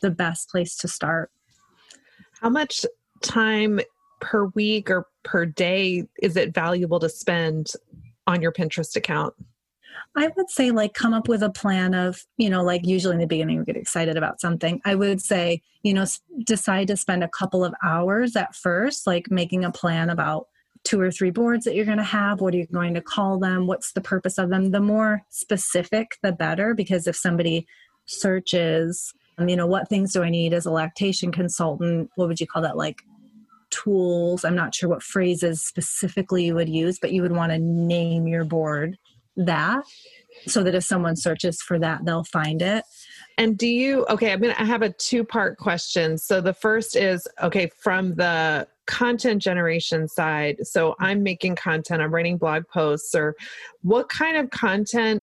the 0.00 0.11
best 0.11 0.50
place 0.50 0.76
to 0.78 0.88
start. 0.88 1.30
How 2.40 2.50
much 2.50 2.85
time 3.23 3.80
per 4.20 4.46
week 4.46 4.90
or 4.90 5.06
per 5.23 5.44
day 5.46 6.04
is 6.23 6.37
it 6.37 6.54
valuable 6.54 7.00
to 7.00 7.08
spend 7.08 7.73
on 8.26 8.42
your 8.42 8.52
Pinterest 8.52 8.96
account? 8.96 9.35
I 10.14 10.28
would 10.37 10.50
say, 10.50 10.70
like, 10.70 10.94
come 10.94 11.12
up 11.12 11.28
with 11.28 11.42
a 11.42 11.50
plan 11.50 11.94
of, 11.94 12.25
you 12.38 12.49
know, 12.49 12.62
like 12.62 12.87
usually 12.87 13.14
in 13.14 13.20
the 13.20 13.26
beginning 13.26 13.58
we 13.58 13.64
get 13.64 13.76
excited 13.76 14.16
about 14.16 14.40
something. 14.40 14.80
I 14.85 14.94
would 14.94 15.20
say, 15.20 15.62
you 15.82 15.92
know, 15.92 16.06
decide 16.44 16.88
to 16.88 16.96
spend 16.96 17.23
a 17.23 17.28
couple 17.28 17.64
of 17.64 17.75
hours 17.82 18.37
at 18.37 18.54
first, 18.54 19.06
like 19.06 19.30
making 19.30 19.64
a 19.64 19.73
plan 19.73 20.11
about 20.11 20.49
two 20.85 21.00
or 21.00 21.11
three 21.11 21.30
boards 21.30 21.64
that 21.64 21.75
you're 21.75 21.85
going 21.85 21.99
to 21.99 22.04
have. 22.04 22.40
What 22.40 22.54
are 22.54 22.58
you 22.58 22.66
going 22.66 22.94
to 22.94 23.00
call 23.00 23.38
them? 23.38 23.66
What's 23.66 23.92
the 23.92 24.00
purpose 24.00 24.38
of 24.38 24.50
them? 24.50 24.70
The 24.70 24.80
more 24.80 25.23
specific, 25.30 26.12
the 26.23 26.32
better, 26.32 26.75
because 26.75 27.06
if 27.06 27.16
somebody 27.16 27.66
searches, 28.06 29.12
um, 29.37 29.49
you 29.49 29.56
know, 29.56 29.66
what 29.66 29.88
things 29.88 30.12
do 30.12 30.23
I 30.23 30.30
need 30.30 30.54
as 30.54 30.64
a 30.64 30.70
lactation 30.70 31.32
consultant? 31.32 32.11
What 32.14 32.28
would 32.28 32.40
you 32.40 32.46
call 32.46 32.62
that? 32.62 32.76
Like 32.76 33.02
tools. 33.83 34.45
I'm 34.45 34.54
not 34.54 34.75
sure 34.75 34.88
what 34.88 35.02
phrases 35.02 35.62
specifically 35.62 36.45
you 36.47 36.54
would 36.54 36.68
use, 36.68 36.99
but 36.99 37.12
you 37.12 37.23
would 37.23 37.33
want 37.33 37.52
to 37.52 37.59
name 37.59 38.26
your 38.26 38.45
board 38.45 38.99
that 39.37 39.83
so 40.47 40.62
that 40.62 40.75
if 40.75 40.85
someone 40.85 41.16
searches 41.16 41.61
for 41.61 41.78
that, 41.78 42.04
they'll 42.04 42.25
find 42.25 42.62
it. 42.62 42.85
And 43.38 43.59
do 43.59 43.66
you, 43.66 44.06
okay, 44.09 44.33
I'm 44.33 44.40
going 44.40 44.54
to 44.54 44.64
have 44.64 44.83
a 44.83 44.90
two 44.90 45.25
part 45.25 45.59
question. 45.59 46.16
So 46.16 46.40
the 46.40 46.54
first 46.54 46.97
is, 46.97 47.26
okay, 47.42 47.71
from 47.78 48.14
the 48.14 48.66
content 48.87 49.42
generation 49.42 50.09
side. 50.09 50.64
So 50.66 50.95
I'm 51.00 51.23
making 51.23 51.56
content, 51.56 52.00
I'm 52.00 52.14
writing 52.14 52.38
blog 52.38 52.66
posts, 52.68 53.14
or 53.14 53.35
what 53.83 54.09
kind 54.09 54.37
of 54.37 54.50
content? 54.50 55.23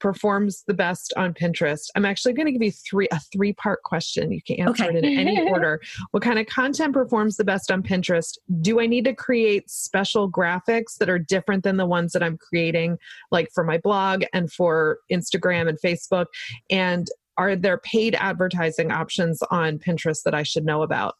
performs 0.00 0.64
the 0.66 0.74
best 0.74 1.12
on 1.16 1.34
Pinterest? 1.34 1.88
I'm 1.94 2.04
actually 2.04 2.34
going 2.34 2.46
to 2.46 2.52
give 2.52 2.62
you 2.62 2.72
three 2.72 3.08
a 3.10 3.20
three 3.20 3.52
part 3.52 3.82
question. 3.82 4.32
You 4.32 4.42
can 4.42 4.60
answer 4.60 4.84
okay. 4.84 4.98
it 4.98 5.04
in 5.04 5.18
any 5.18 5.40
order. 5.50 5.80
What 6.10 6.22
kind 6.22 6.38
of 6.38 6.46
content 6.46 6.94
performs 6.94 7.36
the 7.36 7.44
best 7.44 7.70
on 7.70 7.82
Pinterest? 7.82 8.38
Do 8.60 8.80
I 8.80 8.86
need 8.86 9.04
to 9.04 9.14
create 9.14 9.70
special 9.70 10.30
graphics 10.30 10.96
that 10.98 11.08
are 11.08 11.18
different 11.18 11.64
than 11.64 11.76
the 11.76 11.86
ones 11.86 12.12
that 12.12 12.22
I'm 12.22 12.38
creating, 12.38 12.98
like 13.30 13.50
for 13.54 13.64
my 13.64 13.78
blog 13.78 14.24
and 14.32 14.52
for 14.52 14.98
Instagram 15.10 15.68
and 15.68 15.78
Facebook? 15.80 16.26
And 16.70 17.08
are 17.36 17.54
there 17.54 17.78
paid 17.78 18.16
advertising 18.16 18.90
options 18.90 19.42
on 19.50 19.78
Pinterest 19.78 20.22
that 20.24 20.34
I 20.34 20.42
should 20.42 20.64
know 20.64 20.82
about 20.82 21.14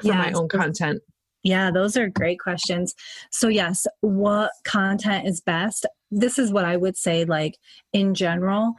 for 0.00 0.08
yeah, 0.08 0.18
my 0.18 0.32
own 0.32 0.48
content? 0.48 1.00
Yeah, 1.42 1.70
those 1.70 1.96
are 1.96 2.08
great 2.08 2.38
questions. 2.38 2.94
So, 3.30 3.48
yes, 3.48 3.86
what 4.00 4.52
content 4.64 5.26
is 5.26 5.40
best? 5.40 5.86
This 6.10 6.38
is 6.38 6.52
what 6.52 6.64
I 6.64 6.76
would 6.76 6.96
say, 6.96 7.24
like 7.24 7.58
in 7.92 8.14
general, 8.14 8.74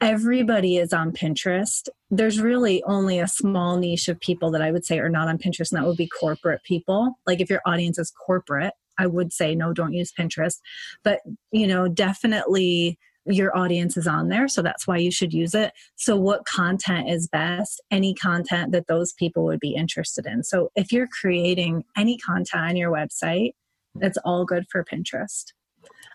everybody 0.00 0.76
is 0.76 0.92
on 0.92 1.12
Pinterest. 1.12 1.88
There's 2.10 2.40
really 2.40 2.82
only 2.84 3.18
a 3.18 3.26
small 3.26 3.78
niche 3.78 4.08
of 4.08 4.20
people 4.20 4.50
that 4.52 4.62
I 4.62 4.70
would 4.70 4.84
say 4.84 4.98
are 4.98 5.08
not 5.08 5.28
on 5.28 5.38
Pinterest, 5.38 5.72
and 5.72 5.80
that 5.80 5.86
would 5.86 5.96
be 5.96 6.08
corporate 6.08 6.62
people. 6.64 7.18
Like 7.26 7.40
if 7.40 7.50
your 7.50 7.62
audience 7.66 7.98
is 7.98 8.12
corporate, 8.12 8.74
I 8.98 9.06
would 9.06 9.32
say 9.32 9.54
no, 9.54 9.72
don't 9.72 9.92
use 9.92 10.12
Pinterest. 10.12 10.58
But, 11.02 11.20
you 11.50 11.66
know, 11.66 11.88
definitely 11.88 12.98
your 13.26 13.56
audience 13.56 13.96
is 13.96 14.06
on 14.06 14.28
there 14.28 14.48
so 14.48 14.62
that's 14.62 14.86
why 14.86 14.96
you 14.96 15.10
should 15.10 15.32
use 15.32 15.54
it. 15.54 15.72
So 15.96 16.16
what 16.16 16.44
content 16.44 17.08
is 17.08 17.28
best? 17.28 17.82
Any 17.90 18.14
content 18.14 18.72
that 18.72 18.86
those 18.86 19.12
people 19.12 19.44
would 19.44 19.60
be 19.60 19.74
interested 19.74 20.26
in. 20.26 20.42
So 20.42 20.70
if 20.76 20.92
you're 20.92 21.08
creating 21.08 21.84
any 21.96 22.18
content 22.18 22.64
on 22.64 22.76
your 22.76 22.92
website 22.92 23.52
that's 23.96 24.18
all 24.24 24.44
good 24.44 24.64
for 24.70 24.84
pinterest. 24.84 25.52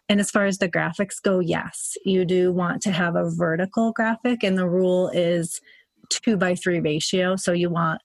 And 0.09 0.19
as 0.19 0.31
far 0.31 0.45
as 0.45 0.57
the 0.57 0.69
graphics 0.69 1.21
go 1.21 1.39
yes 1.39 1.97
you 2.05 2.25
do 2.25 2.51
want 2.51 2.81
to 2.83 2.91
have 2.91 3.15
a 3.15 3.29
vertical 3.29 3.91
graphic 3.91 4.43
and 4.43 4.57
the 4.57 4.69
rule 4.69 5.09
is 5.09 5.61
two 6.09 6.37
by 6.37 6.55
three 6.55 6.79
ratio. 6.79 7.35
So 7.35 7.53
you 7.53 7.69
want 7.69 8.01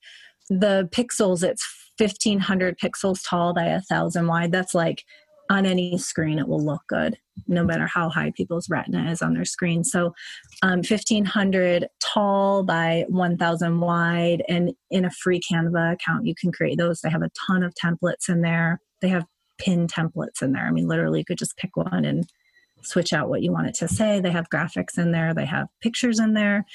the 0.49 0.87
pixels 0.91 1.43
it's 1.43 1.65
1500 1.97 2.77
pixels 2.77 3.21
tall 3.27 3.53
by 3.53 3.65
a 3.65 3.81
thousand 3.81 4.27
wide. 4.27 4.51
That's 4.51 4.75
like 4.75 5.05
on 5.49 5.65
any 5.65 5.97
screen 5.97 6.39
it 6.39 6.47
will 6.47 6.63
look 6.63 6.81
good 6.87 7.17
no 7.47 7.63
matter 7.63 7.87
how 7.87 8.09
high 8.09 8.31
people's 8.35 8.69
retina 8.69 9.11
is 9.11 9.21
on 9.21 9.33
their 9.33 9.45
screen. 9.45 9.83
So 9.83 10.13
um, 10.61 10.77
1500 10.77 11.87
tall 11.99 12.63
by 12.63 13.05
1000 13.09 13.79
wide 13.79 14.43
and 14.47 14.73
in 14.89 15.05
a 15.05 15.11
free 15.11 15.39
canva 15.39 15.93
account 15.93 16.25
you 16.25 16.33
can 16.35 16.51
create 16.51 16.77
those. 16.77 17.01
They 17.01 17.09
have 17.09 17.21
a 17.21 17.31
ton 17.47 17.63
of 17.63 17.73
templates 17.75 18.29
in 18.29 18.41
there. 18.41 18.79
They 19.01 19.09
have 19.09 19.25
pin 19.57 19.87
templates 19.87 20.41
in 20.41 20.53
there. 20.53 20.65
I 20.65 20.71
mean 20.71 20.87
literally 20.87 21.19
you 21.19 21.25
could 21.25 21.37
just 21.37 21.57
pick 21.57 21.75
one 21.75 22.05
and 22.05 22.25
switch 22.81 23.13
out 23.13 23.29
what 23.29 23.41
you 23.41 23.51
want 23.51 23.67
it 23.67 23.73
to 23.75 23.87
say. 23.87 24.19
They 24.19 24.31
have 24.31 24.49
graphics 24.49 24.97
in 24.97 25.11
there. 25.11 25.33
They 25.33 25.45
have 25.45 25.67
pictures 25.81 26.19
in 26.19 26.33
there. 26.33 26.65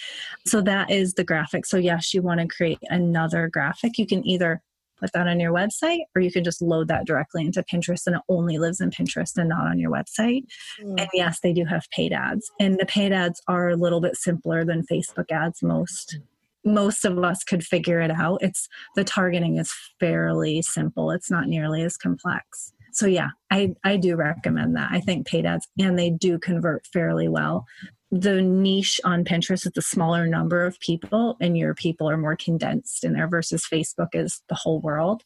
So 0.46 0.60
that 0.62 0.90
is 0.90 1.14
the 1.14 1.24
graphic. 1.24 1.66
So 1.66 1.76
yes 1.76 2.12
you 2.12 2.22
want 2.22 2.40
to 2.40 2.48
create 2.48 2.78
another 2.88 3.48
graphic. 3.48 3.96
You 3.96 4.06
can 4.06 4.26
either 4.26 4.62
put 5.00 5.12
that 5.12 5.26
on 5.26 5.40
your 5.40 5.52
website, 5.52 6.00
or 6.14 6.22
you 6.22 6.30
can 6.30 6.44
just 6.44 6.62
load 6.62 6.88
that 6.88 7.06
directly 7.06 7.44
into 7.44 7.62
Pinterest 7.62 8.06
and 8.06 8.16
it 8.16 8.22
only 8.28 8.58
lives 8.58 8.80
in 8.80 8.90
Pinterest 8.90 9.36
and 9.36 9.48
not 9.48 9.66
on 9.66 9.78
your 9.78 9.90
website. 9.90 10.44
Mm. 10.82 11.00
And 11.00 11.08
yes, 11.12 11.40
they 11.42 11.52
do 11.52 11.64
have 11.64 11.84
paid 11.94 12.12
ads. 12.12 12.50
And 12.60 12.78
the 12.78 12.86
paid 12.86 13.12
ads 13.12 13.40
are 13.48 13.70
a 13.70 13.76
little 13.76 14.00
bit 14.00 14.16
simpler 14.16 14.64
than 14.64 14.86
Facebook 14.86 15.30
ads. 15.30 15.62
Most 15.62 16.18
most 16.62 17.06
of 17.06 17.18
us 17.18 17.42
could 17.42 17.64
figure 17.64 18.00
it 18.00 18.10
out. 18.10 18.42
It's 18.42 18.68
the 18.94 19.04
targeting 19.04 19.56
is 19.56 19.74
fairly 19.98 20.60
simple. 20.60 21.10
It's 21.10 21.30
not 21.30 21.48
nearly 21.48 21.82
as 21.82 21.96
complex. 21.96 22.72
So 22.92 23.06
yeah, 23.06 23.30
I, 23.50 23.74
I 23.84 23.96
do 23.96 24.16
recommend 24.16 24.76
that. 24.76 24.90
I 24.92 25.00
think 25.00 25.26
paid 25.26 25.46
ads 25.46 25.68
and 25.78 25.98
they 25.98 26.10
do 26.10 26.38
convert 26.38 26.86
fairly 26.86 27.28
well 27.28 27.66
the 28.10 28.42
niche 28.42 29.00
on 29.04 29.24
Pinterest 29.24 29.66
is 29.66 29.72
a 29.76 29.82
smaller 29.82 30.26
number 30.26 30.64
of 30.64 30.80
people, 30.80 31.36
and 31.40 31.56
your 31.56 31.74
people 31.74 32.10
are 32.10 32.16
more 32.16 32.36
condensed 32.36 33.04
in 33.04 33.12
there 33.12 33.28
versus 33.28 33.64
Facebook 33.70 34.08
is 34.14 34.42
the 34.48 34.54
whole 34.54 34.80
world. 34.80 35.22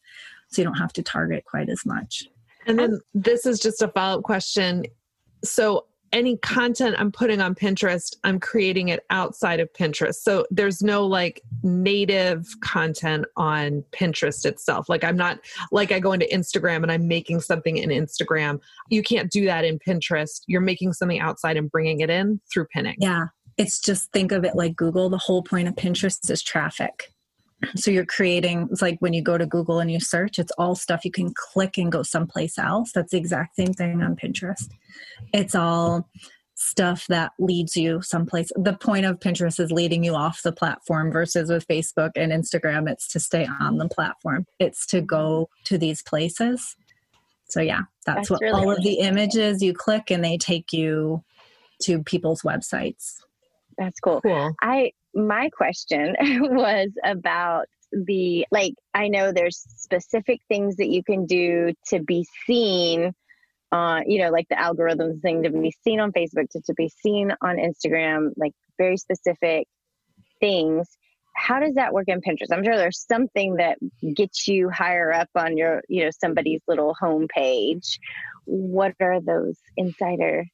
So 0.48 0.60
you 0.60 0.66
don't 0.66 0.78
have 0.78 0.92
to 0.94 1.02
target 1.02 1.44
quite 1.44 1.70
as 1.70 1.86
much. 1.86 2.24
And 2.66 2.78
then 2.78 3.00
this 3.14 3.46
is 3.46 3.58
just 3.58 3.80
a 3.82 3.88
follow 3.88 4.18
up 4.18 4.24
question. 4.24 4.84
So 5.42 5.86
any 6.14 6.36
content 6.38 6.94
I'm 6.98 7.10
putting 7.10 7.40
on 7.40 7.54
Pinterest, 7.56 8.14
I'm 8.22 8.38
creating 8.38 8.88
it 8.88 9.04
outside 9.10 9.58
of 9.58 9.70
Pinterest. 9.72 10.14
So 10.14 10.46
there's 10.50 10.80
no 10.80 11.04
like 11.04 11.42
native 11.64 12.46
content 12.62 13.26
on 13.36 13.84
Pinterest 13.90 14.46
itself. 14.46 14.88
Like 14.88 15.02
I'm 15.02 15.16
not 15.16 15.40
like 15.72 15.90
I 15.90 15.98
go 15.98 16.12
into 16.12 16.26
Instagram 16.32 16.84
and 16.84 16.92
I'm 16.92 17.08
making 17.08 17.40
something 17.40 17.76
in 17.76 17.90
Instagram. 17.90 18.60
You 18.88 19.02
can't 19.02 19.30
do 19.30 19.44
that 19.46 19.64
in 19.64 19.80
Pinterest. 19.80 20.42
You're 20.46 20.60
making 20.60 20.92
something 20.92 21.18
outside 21.18 21.56
and 21.56 21.70
bringing 21.70 22.00
it 22.00 22.10
in 22.10 22.40
through 22.50 22.66
pinning. 22.66 22.96
Yeah. 22.98 23.26
It's 23.56 23.80
just 23.80 24.12
think 24.12 24.30
of 24.30 24.44
it 24.44 24.54
like 24.54 24.76
Google. 24.76 25.10
The 25.10 25.18
whole 25.18 25.42
point 25.42 25.66
of 25.66 25.74
Pinterest 25.74 26.30
is 26.30 26.42
traffic. 26.42 27.13
So 27.76 27.90
you're 27.90 28.06
creating, 28.06 28.68
it's 28.70 28.82
like 28.82 28.98
when 29.00 29.12
you 29.12 29.22
go 29.22 29.38
to 29.38 29.46
Google 29.46 29.80
and 29.80 29.90
you 29.90 30.00
search, 30.00 30.38
it's 30.38 30.52
all 30.58 30.74
stuff 30.74 31.04
you 31.04 31.10
can 31.10 31.32
click 31.34 31.78
and 31.78 31.90
go 31.90 32.02
someplace 32.02 32.58
else. 32.58 32.92
That's 32.92 33.12
the 33.12 33.18
exact 33.18 33.56
same 33.56 33.72
thing 33.72 34.02
on 34.02 34.16
Pinterest. 34.16 34.68
It's 35.32 35.54
all 35.54 36.08
stuff 36.54 37.06
that 37.08 37.32
leads 37.38 37.76
you 37.76 38.00
someplace. 38.02 38.50
The 38.56 38.74
point 38.74 39.06
of 39.06 39.20
Pinterest 39.20 39.60
is 39.60 39.70
leading 39.70 40.04
you 40.04 40.14
off 40.14 40.42
the 40.42 40.52
platform 40.52 41.10
versus 41.12 41.50
with 41.50 41.66
Facebook 41.66 42.12
and 42.16 42.32
Instagram, 42.32 42.90
it's 42.90 43.08
to 43.08 43.20
stay 43.20 43.46
on 43.60 43.78
the 43.78 43.88
platform, 43.88 44.46
it's 44.58 44.86
to 44.86 45.00
go 45.00 45.48
to 45.64 45.78
these 45.78 46.02
places. 46.02 46.76
So, 47.48 47.60
yeah, 47.60 47.82
that's, 48.06 48.16
that's 48.16 48.30
what 48.30 48.40
really 48.40 48.52
all 48.52 48.70
of 48.70 48.82
the 48.82 49.00
images 49.00 49.62
you 49.62 49.74
click 49.74 50.10
and 50.10 50.24
they 50.24 50.38
take 50.38 50.72
you 50.72 51.22
to 51.82 52.02
people's 52.02 52.42
websites. 52.42 53.14
That's 53.76 54.00
cool. 54.00 54.20
cool. 54.22 54.54
I 54.62 54.92
my 55.14 55.48
question 55.50 56.16
was 56.40 56.90
about 57.04 57.66
the 57.92 58.46
like 58.50 58.74
I 58.92 59.08
know 59.08 59.32
there's 59.32 59.64
specific 59.76 60.40
things 60.48 60.76
that 60.76 60.88
you 60.88 61.04
can 61.04 61.26
do 61.26 61.72
to 61.88 62.00
be 62.00 62.26
seen 62.46 63.14
uh, 63.74 64.02
you 64.06 64.20
know, 64.20 64.30
like 64.30 64.48
the 64.48 64.54
algorithms 64.54 65.20
thing 65.20 65.42
to 65.42 65.50
be 65.50 65.74
seen 65.82 65.98
on 65.98 66.12
Facebook, 66.12 66.48
to, 66.50 66.60
to 66.60 66.74
be 66.74 66.88
seen 66.88 67.32
on 67.42 67.56
Instagram, 67.56 68.30
like 68.36 68.52
very 68.78 68.96
specific 68.96 69.66
things. 70.38 70.86
How 71.34 71.58
does 71.58 71.74
that 71.74 71.92
work 71.92 72.04
in 72.06 72.20
Pinterest? 72.20 72.52
I'm 72.52 72.62
sure 72.62 72.76
there's 72.76 73.04
something 73.04 73.56
that 73.56 73.78
gets 74.14 74.46
you 74.46 74.70
higher 74.70 75.12
up 75.12 75.28
on 75.34 75.56
your, 75.56 75.82
you 75.88 76.04
know, 76.04 76.10
somebody's 76.12 76.60
little 76.68 76.94
homepage. 77.02 77.98
What 78.44 78.94
are 79.00 79.20
those 79.20 79.58
insider 79.76 80.44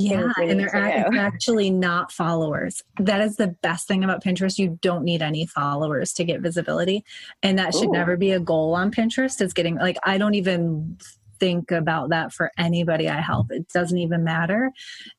yeah, 0.00 0.32
and 0.38 0.60
they're 0.60 0.74
actually 1.18 1.70
not 1.70 2.12
followers. 2.12 2.82
That 2.98 3.20
is 3.20 3.36
the 3.36 3.48
best 3.62 3.86
thing 3.86 4.02
about 4.02 4.22
Pinterest. 4.22 4.58
You 4.58 4.78
don't 4.80 5.04
need 5.04 5.22
any 5.22 5.46
followers 5.46 6.12
to 6.14 6.24
get 6.24 6.40
visibility. 6.40 7.04
And 7.42 7.58
that 7.58 7.74
should 7.74 7.88
Ooh. 7.88 7.92
never 7.92 8.16
be 8.16 8.32
a 8.32 8.40
goal 8.40 8.74
on 8.74 8.90
Pinterest 8.90 9.40
is 9.40 9.52
getting 9.52 9.76
like 9.76 9.96
I 10.04 10.18
don't 10.18 10.34
even 10.34 10.98
think 11.38 11.70
about 11.70 12.10
that 12.10 12.32
for 12.32 12.52
anybody 12.58 13.08
I 13.08 13.20
help. 13.20 13.50
It 13.50 13.68
doesn't 13.68 13.96
even 13.96 14.22
matter. 14.22 14.70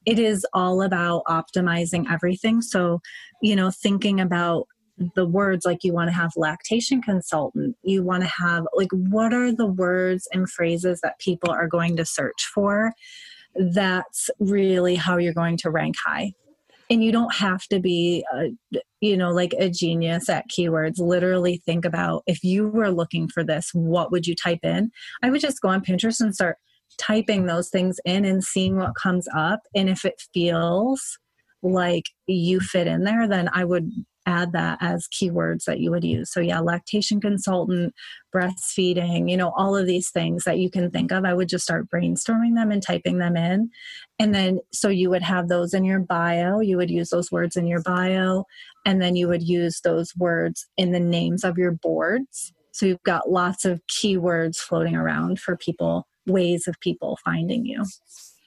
It 0.05 0.19
is 0.19 0.45
all 0.53 0.83
about 0.83 1.23
optimizing 1.27 2.05
everything. 2.11 2.61
So, 2.61 3.01
you 3.41 3.55
know, 3.55 3.71
thinking 3.71 4.19
about 4.19 4.67
the 5.15 5.25
words 5.25 5.65
like 5.65 5.83
you 5.83 5.93
want 5.93 6.09
to 6.09 6.15
have 6.15 6.31
lactation 6.35 7.01
consultant, 7.01 7.75
you 7.81 8.03
want 8.03 8.23
to 8.23 8.29
have 8.29 8.67
like 8.75 8.91
what 8.91 9.33
are 9.33 9.51
the 9.51 9.65
words 9.65 10.27
and 10.31 10.49
phrases 10.49 11.01
that 11.01 11.19
people 11.19 11.49
are 11.49 11.67
going 11.67 11.97
to 11.97 12.05
search 12.05 12.45
for? 12.53 12.93
That's 13.55 14.29
really 14.39 14.95
how 14.95 15.17
you're 15.17 15.33
going 15.33 15.57
to 15.57 15.69
rank 15.69 15.95
high. 16.03 16.33
And 16.89 17.03
you 17.03 17.11
don't 17.11 17.33
have 17.33 17.63
to 17.67 17.79
be 17.79 18.25
a, 18.33 18.49
you 18.99 19.15
know 19.15 19.31
like 19.31 19.53
a 19.57 19.69
genius 19.69 20.29
at 20.29 20.49
keywords. 20.49 20.99
Literally 20.99 21.61
think 21.65 21.85
about 21.85 22.23
if 22.27 22.43
you 22.43 22.67
were 22.67 22.91
looking 22.91 23.27
for 23.29 23.43
this 23.43 23.71
what 23.73 24.11
would 24.11 24.27
you 24.27 24.35
type 24.35 24.59
in? 24.63 24.91
I 25.23 25.29
would 25.29 25.41
just 25.41 25.61
go 25.61 25.69
on 25.69 25.85
pinterest 25.85 26.19
and 26.19 26.35
start 26.35 26.57
typing 26.97 27.45
those 27.45 27.69
things 27.69 27.97
in 28.03 28.25
and 28.25 28.43
seeing 28.43 28.75
what 28.75 28.95
comes 28.95 29.27
up. 29.33 29.61
And 29.73 29.89
if 29.89 30.03
it 30.03 30.21
feels 30.33 31.17
like 31.63 32.05
you 32.27 32.59
fit 32.59 32.87
in 32.87 33.03
there 33.03 33.27
then 33.27 33.49
i 33.53 33.63
would 33.63 33.91
add 34.25 34.51
that 34.53 34.77
as 34.81 35.07
keywords 35.07 35.65
that 35.65 35.79
you 35.79 35.91
would 35.91 36.03
use. 36.03 36.31
So, 36.31 36.39
yeah, 36.39 36.59
lactation 36.59 37.19
consultant, 37.19 37.93
breastfeeding, 38.33 39.29
you 39.29 39.37
know, 39.37 39.51
all 39.55 39.75
of 39.75 39.87
these 39.87 40.09
things 40.09 40.43
that 40.43 40.59
you 40.59 40.69
can 40.69 40.91
think 40.91 41.11
of. 41.11 41.25
I 41.25 41.33
would 41.33 41.49
just 41.49 41.63
start 41.63 41.89
brainstorming 41.89 42.55
them 42.55 42.71
and 42.71 42.81
typing 42.81 43.17
them 43.17 43.35
in. 43.35 43.69
And 44.19 44.33
then, 44.33 44.59
so 44.71 44.89
you 44.89 45.09
would 45.09 45.23
have 45.23 45.47
those 45.47 45.73
in 45.73 45.83
your 45.83 45.99
bio, 45.99 46.59
you 46.59 46.77
would 46.77 46.91
use 46.91 47.09
those 47.09 47.31
words 47.31 47.55
in 47.55 47.67
your 47.67 47.81
bio, 47.81 48.45
and 48.85 49.01
then 49.01 49.15
you 49.15 49.27
would 49.27 49.43
use 49.43 49.81
those 49.81 50.15
words 50.15 50.67
in 50.77 50.91
the 50.91 50.99
names 50.99 51.43
of 51.43 51.57
your 51.57 51.71
boards. 51.71 52.53
So, 52.71 52.85
you've 52.85 53.03
got 53.03 53.31
lots 53.31 53.65
of 53.65 53.81
keywords 53.87 54.57
floating 54.57 54.95
around 54.95 55.39
for 55.39 55.57
people, 55.57 56.07
ways 56.25 56.67
of 56.67 56.79
people 56.79 57.17
finding 57.23 57.65
you. 57.65 57.83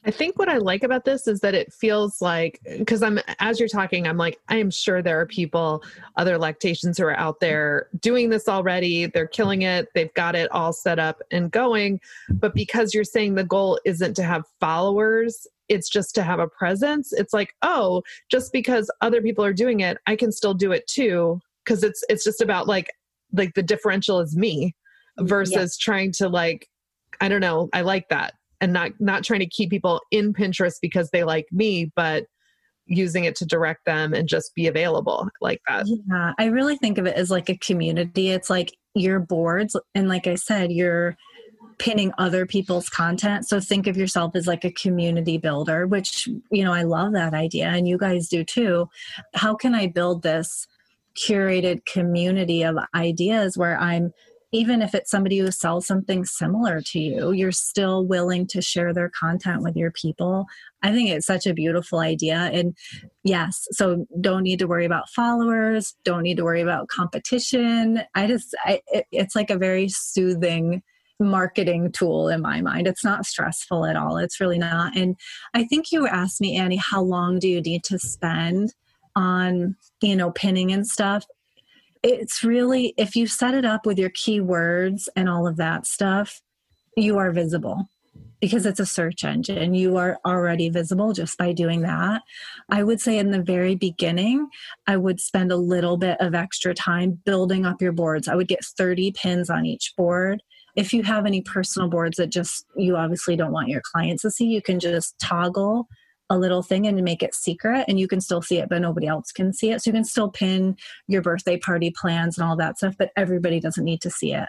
I 0.06 0.10
think 0.10 0.38
what 0.38 0.50
I 0.50 0.58
like 0.58 0.82
about 0.82 1.04
this 1.04 1.26
is 1.26 1.40
that 1.40 1.54
it 1.54 1.72
feels 1.72 2.20
like 2.20 2.60
because 2.78 3.02
I'm 3.02 3.18
as 3.38 3.58
you're 3.58 3.68
talking, 3.68 4.06
I'm 4.06 4.18
like, 4.18 4.38
I 4.48 4.58
am 4.58 4.70
sure 4.70 5.00
there 5.00 5.18
are 5.18 5.26
people, 5.26 5.82
other 6.16 6.36
lactations 6.36 6.98
who 6.98 7.04
are 7.04 7.16
out 7.16 7.40
there 7.40 7.88
doing 8.00 8.28
this 8.28 8.46
already. 8.46 9.06
They're 9.06 9.26
killing 9.26 9.62
it. 9.62 9.88
They've 9.94 10.12
got 10.12 10.34
it 10.34 10.50
all 10.52 10.74
set 10.74 10.98
up 10.98 11.22
and 11.30 11.50
going. 11.50 12.00
But 12.28 12.54
because 12.54 12.92
you're 12.92 13.04
saying 13.04 13.34
the 13.34 13.44
goal 13.44 13.80
isn't 13.86 14.14
to 14.14 14.22
have 14.22 14.44
followers, 14.60 15.46
it's 15.68 15.88
just 15.88 16.14
to 16.16 16.22
have 16.22 16.38
a 16.38 16.48
presence. 16.48 17.14
It's 17.14 17.32
like, 17.32 17.54
oh, 17.62 18.02
just 18.30 18.52
because 18.52 18.90
other 19.00 19.22
people 19.22 19.44
are 19.44 19.54
doing 19.54 19.80
it, 19.80 19.96
I 20.06 20.16
can 20.16 20.32
still 20.32 20.54
do 20.54 20.72
it 20.72 20.86
too. 20.86 21.40
Cause 21.64 21.82
it's 21.82 22.04
it's 22.10 22.24
just 22.24 22.42
about 22.42 22.66
like 22.66 22.92
like 23.32 23.54
the 23.54 23.62
differential 23.62 24.20
is 24.20 24.36
me 24.36 24.74
versus 25.18 25.78
yeah. 25.80 25.84
trying 25.84 26.12
to 26.12 26.28
like, 26.28 26.68
I 27.22 27.30
don't 27.30 27.40
know, 27.40 27.70
I 27.72 27.80
like 27.80 28.10
that 28.10 28.34
and 28.64 28.72
not 28.72 28.92
not 28.98 29.22
trying 29.22 29.40
to 29.40 29.46
keep 29.46 29.70
people 29.70 30.00
in 30.10 30.32
Pinterest 30.32 30.76
because 30.80 31.10
they 31.10 31.22
like 31.22 31.46
me, 31.52 31.92
but 31.94 32.24
using 32.86 33.24
it 33.24 33.36
to 33.36 33.46
direct 33.46 33.84
them 33.84 34.12
and 34.12 34.28
just 34.28 34.54
be 34.54 34.66
available 34.66 35.28
like 35.40 35.60
that. 35.68 35.86
Yeah, 35.86 36.32
I 36.38 36.46
really 36.46 36.76
think 36.76 36.98
of 36.98 37.06
it 37.06 37.16
as 37.16 37.30
like 37.30 37.48
a 37.48 37.56
community. 37.58 38.30
It's 38.30 38.50
like 38.50 38.76
your 38.94 39.20
boards 39.20 39.76
and 39.94 40.08
like 40.08 40.26
I 40.26 40.34
said, 40.34 40.72
you're 40.72 41.16
pinning 41.78 42.12
other 42.18 42.46
people's 42.46 42.88
content. 42.88 43.48
So 43.48 43.58
think 43.58 43.86
of 43.86 43.96
yourself 43.96 44.36
as 44.36 44.46
like 44.46 44.64
a 44.64 44.72
community 44.72 45.38
builder, 45.38 45.86
which, 45.86 46.28
you 46.50 46.64
know, 46.64 46.72
I 46.72 46.82
love 46.82 47.12
that 47.12 47.34
idea 47.34 47.66
and 47.66 47.88
you 47.88 47.98
guys 47.98 48.28
do 48.28 48.44
too. 48.44 48.88
How 49.34 49.54
can 49.54 49.74
I 49.74 49.86
build 49.86 50.22
this 50.22 50.66
curated 51.16 51.84
community 51.86 52.62
of 52.62 52.76
ideas 52.94 53.56
where 53.56 53.78
I'm 53.78 54.12
even 54.54 54.82
if 54.82 54.94
it's 54.94 55.10
somebody 55.10 55.38
who 55.38 55.50
sells 55.50 55.84
something 55.84 56.24
similar 56.24 56.80
to 56.80 57.00
you, 57.00 57.32
you're 57.32 57.50
still 57.50 58.06
willing 58.06 58.46
to 58.46 58.62
share 58.62 58.94
their 58.94 59.10
content 59.10 59.62
with 59.62 59.74
your 59.74 59.90
people. 59.90 60.46
I 60.80 60.92
think 60.92 61.10
it's 61.10 61.26
such 61.26 61.44
a 61.44 61.52
beautiful 61.52 61.98
idea. 61.98 62.36
And 62.36 62.76
yes, 63.24 63.66
so 63.72 64.06
don't 64.20 64.44
need 64.44 64.60
to 64.60 64.68
worry 64.68 64.84
about 64.84 65.10
followers, 65.10 65.96
don't 66.04 66.22
need 66.22 66.36
to 66.36 66.44
worry 66.44 66.60
about 66.60 66.86
competition. 66.86 68.02
I 68.14 68.28
just, 68.28 68.54
I, 68.64 68.80
it, 68.86 69.06
it's 69.10 69.34
like 69.34 69.50
a 69.50 69.58
very 69.58 69.88
soothing 69.88 70.84
marketing 71.18 71.90
tool 71.90 72.28
in 72.28 72.40
my 72.40 72.60
mind. 72.60 72.86
It's 72.86 73.04
not 73.04 73.26
stressful 73.26 73.86
at 73.86 73.96
all. 73.96 74.18
It's 74.18 74.40
really 74.40 74.58
not. 74.58 74.96
And 74.96 75.16
I 75.52 75.64
think 75.64 75.90
you 75.90 76.06
asked 76.06 76.40
me, 76.40 76.56
Annie, 76.56 76.76
how 76.76 77.02
long 77.02 77.40
do 77.40 77.48
you 77.48 77.60
need 77.60 77.82
to 77.84 77.98
spend? 77.98 78.72
on 79.16 79.76
you 80.02 80.16
know 80.16 80.32
pinning 80.32 80.72
and 80.72 80.84
stuff 80.88 81.24
it's 82.04 82.44
really 82.44 82.92
if 82.98 83.16
you 83.16 83.26
set 83.26 83.54
it 83.54 83.64
up 83.64 83.86
with 83.86 83.98
your 83.98 84.10
keywords 84.10 85.08
and 85.16 85.28
all 85.28 85.46
of 85.46 85.56
that 85.56 85.86
stuff 85.86 86.42
you 86.96 87.18
are 87.18 87.32
visible 87.32 87.88
because 88.40 88.66
it's 88.66 88.78
a 88.78 88.84
search 88.84 89.24
engine. 89.24 89.74
You 89.74 89.96
are 89.96 90.18
already 90.26 90.68
visible 90.68 91.14
just 91.14 91.38
by 91.38 91.52
doing 91.52 91.80
that. 91.80 92.20
I 92.68 92.82
would 92.82 93.00
say 93.00 93.18
in 93.18 93.30
the 93.30 93.42
very 93.42 93.74
beginning 93.74 94.48
i 94.86 94.96
would 94.98 95.18
spend 95.18 95.50
a 95.50 95.56
little 95.56 95.96
bit 95.96 96.20
of 96.20 96.34
extra 96.34 96.74
time 96.74 97.20
building 97.24 97.64
up 97.64 97.80
your 97.80 97.92
boards. 97.92 98.28
I 98.28 98.34
would 98.34 98.48
get 98.48 98.64
30 98.64 99.12
pins 99.12 99.48
on 99.48 99.64
each 99.64 99.94
board. 99.96 100.42
If 100.76 100.92
you 100.92 101.02
have 101.04 101.24
any 101.24 101.40
personal 101.40 101.88
boards 101.88 102.18
that 102.18 102.30
just 102.30 102.66
you 102.76 102.96
obviously 102.96 103.34
don't 103.34 103.52
want 103.52 103.68
your 103.68 103.82
clients 103.92 104.22
to 104.22 104.30
see 104.30 104.46
you 104.46 104.60
can 104.60 104.78
just 104.78 105.18
toggle 105.18 105.88
a 106.30 106.38
little 106.38 106.62
thing 106.62 106.86
and 106.86 107.02
make 107.02 107.22
it 107.22 107.34
secret 107.34 107.84
and 107.86 108.00
you 108.00 108.08
can 108.08 108.20
still 108.20 108.40
see 108.40 108.58
it 108.58 108.68
but 108.68 108.80
nobody 108.80 109.06
else 109.06 109.30
can 109.30 109.52
see 109.52 109.70
it. 109.70 109.82
So 109.82 109.90
you 109.90 109.94
can 109.94 110.04
still 110.04 110.30
pin 110.30 110.76
your 111.06 111.22
birthday 111.22 111.58
party 111.58 111.90
plans 111.90 112.38
and 112.38 112.46
all 112.46 112.56
that 112.56 112.78
stuff 112.78 112.94
but 112.98 113.10
everybody 113.16 113.60
doesn't 113.60 113.84
need 113.84 114.00
to 114.02 114.10
see 114.10 114.32
it. 114.32 114.48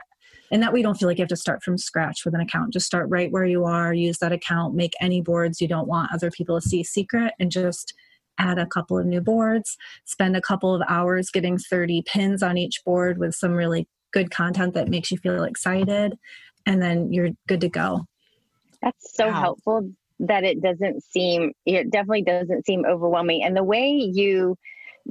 And 0.51 0.61
that 0.61 0.73
we 0.73 0.81
don't 0.81 0.95
feel 0.95 1.07
like 1.07 1.17
you 1.17 1.23
have 1.23 1.29
to 1.29 1.35
start 1.35 1.63
from 1.63 1.77
scratch 1.77 2.23
with 2.23 2.35
an 2.35 2.39
account. 2.39 2.71
Just 2.71 2.85
start 2.85 3.09
right 3.09 3.31
where 3.31 3.45
you 3.45 3.65
are 3.65 3.93
use 3.93 4.19
that 4.19 4.31
account 4.31 4.75
make 4.75 4.93
any 5.01 5.21
boards 5.21 5.59
you 5.59 5.67
don't 5.67 5.87
want 5.87 6.13
other 6.13 6.31
people 6.31 6.59
to 6.59 6.67
see 6.67 6.83
secret 6.83 7.33
and 7.39 7.51
just 7.51 7.93
add 8.37 8.57
a 8.57 8.65
couple 8.65 8.97
of 8.97 9.05
new 9.05 9.21
boards. 9.21 9.77
Spend 10.05 10.35
a 10.35 10.41
couple 10.41 10.73
of 10.73 10.81
hours 10.87 11.29
getting 11.29 11.57
30 11.57 12.03
pins 12.05 12.43
on 12.43 12.57
each 12.57 12.83
board 12.85 13.17
with 13.17 13.33
some 13.33 13.53
really 13.53 13.87
good 14.11 14.31
content 14.31 14.73
that 14.73 14.87
makes 14.87 15.11
you 15.11 15.17
feel 15.17 15.43
excited 15.43 16.17
and 16.65 16.81
then 16.81 17.11
you're 17.11 17.31
good 17.47 17.61
to 17.61 17.69
go. 17.69 18.05
That's 18.81 19.15
so 19.15 19.27
wow. 19.27 19.41
helpful 19.41 19.89
that 20.19 20.43
it 20.43 20.61
doesn't 20.61 21.03
seem 21.03 21.51
it 21.65 21.89
definitely 21.91 22.23
doesn't 22.23 22.65
seem 22.65 22.85
overwhelming. 22.85 23.43
And 23.43 23.55
the 23.55 23.63
way 23.63 23.89
you 23.89 24.57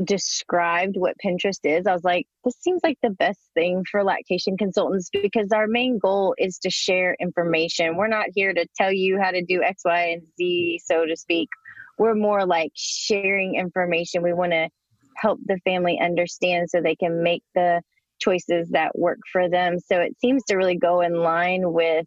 described 0.02 0.96
what 0.96 1.14
pinterest 1.24 1.60
is 1.62 1.86
i 1.86 1.92
was 1.92 2.02
like 2.02 2.26
this 2.42 2.56
seems 2.60 2.80
like 2.82 2.98
the 3.00 3.10
best 3.10 3.38
thing 3.54 3.84
for 3.88 4.02
lactation 4.02 4.56
consultants 4.56 5.08
because 5.08 5.52
our 5.52 5.68
main 5.68 5.98
goal 5.98 6.34
is 6.36 6.58
to 6.58 6.68
share 6.68 7.16
information. 7.20 7.96
We're 7.96 8.08
not 8.08 8.26
here 8.34 8.52
to 8.52 8.66
tell 8.76 8.92
you 8.92 9.20
how 9.20 9.30
to 9.30 9.44
do 9.44 9.62
x 9.62 9.82
y 9.84 10.14
and 10.14 10.22
z 10.36 10.80
so 10.84 11.06
to 11.06 11.16
speak. 11.16 11.48
We're 11.96 12.16
more 12.16 12.44
like 12.44 12.72
sharing 12.74 13.54
information. 13.54 14.22
We 14.22 14.32
want 14.32 14.50
to 14.50 14.68
help 15.16 15.38
the 15.46 15.60
family 15.64 16.00
understand 16.02 16.70
so 16.70 16.80
they 16.80 16.96
can 16.96 17.22
make 17.22 17.44
the 17.54 17.80
choices 18.18 18.70
that 18.70 18.98
work 18.98 19.18
for 19.32 19.48
them. 19.48 19.78
So 19.78 20.00
it 20.00 20.16
seems 20.20 20.42
to 20.48 20.56
really 20.56 20.76
go 20.76 21.02
in 21.02 21.14
line 21.14 21.72
with 21.72 22.06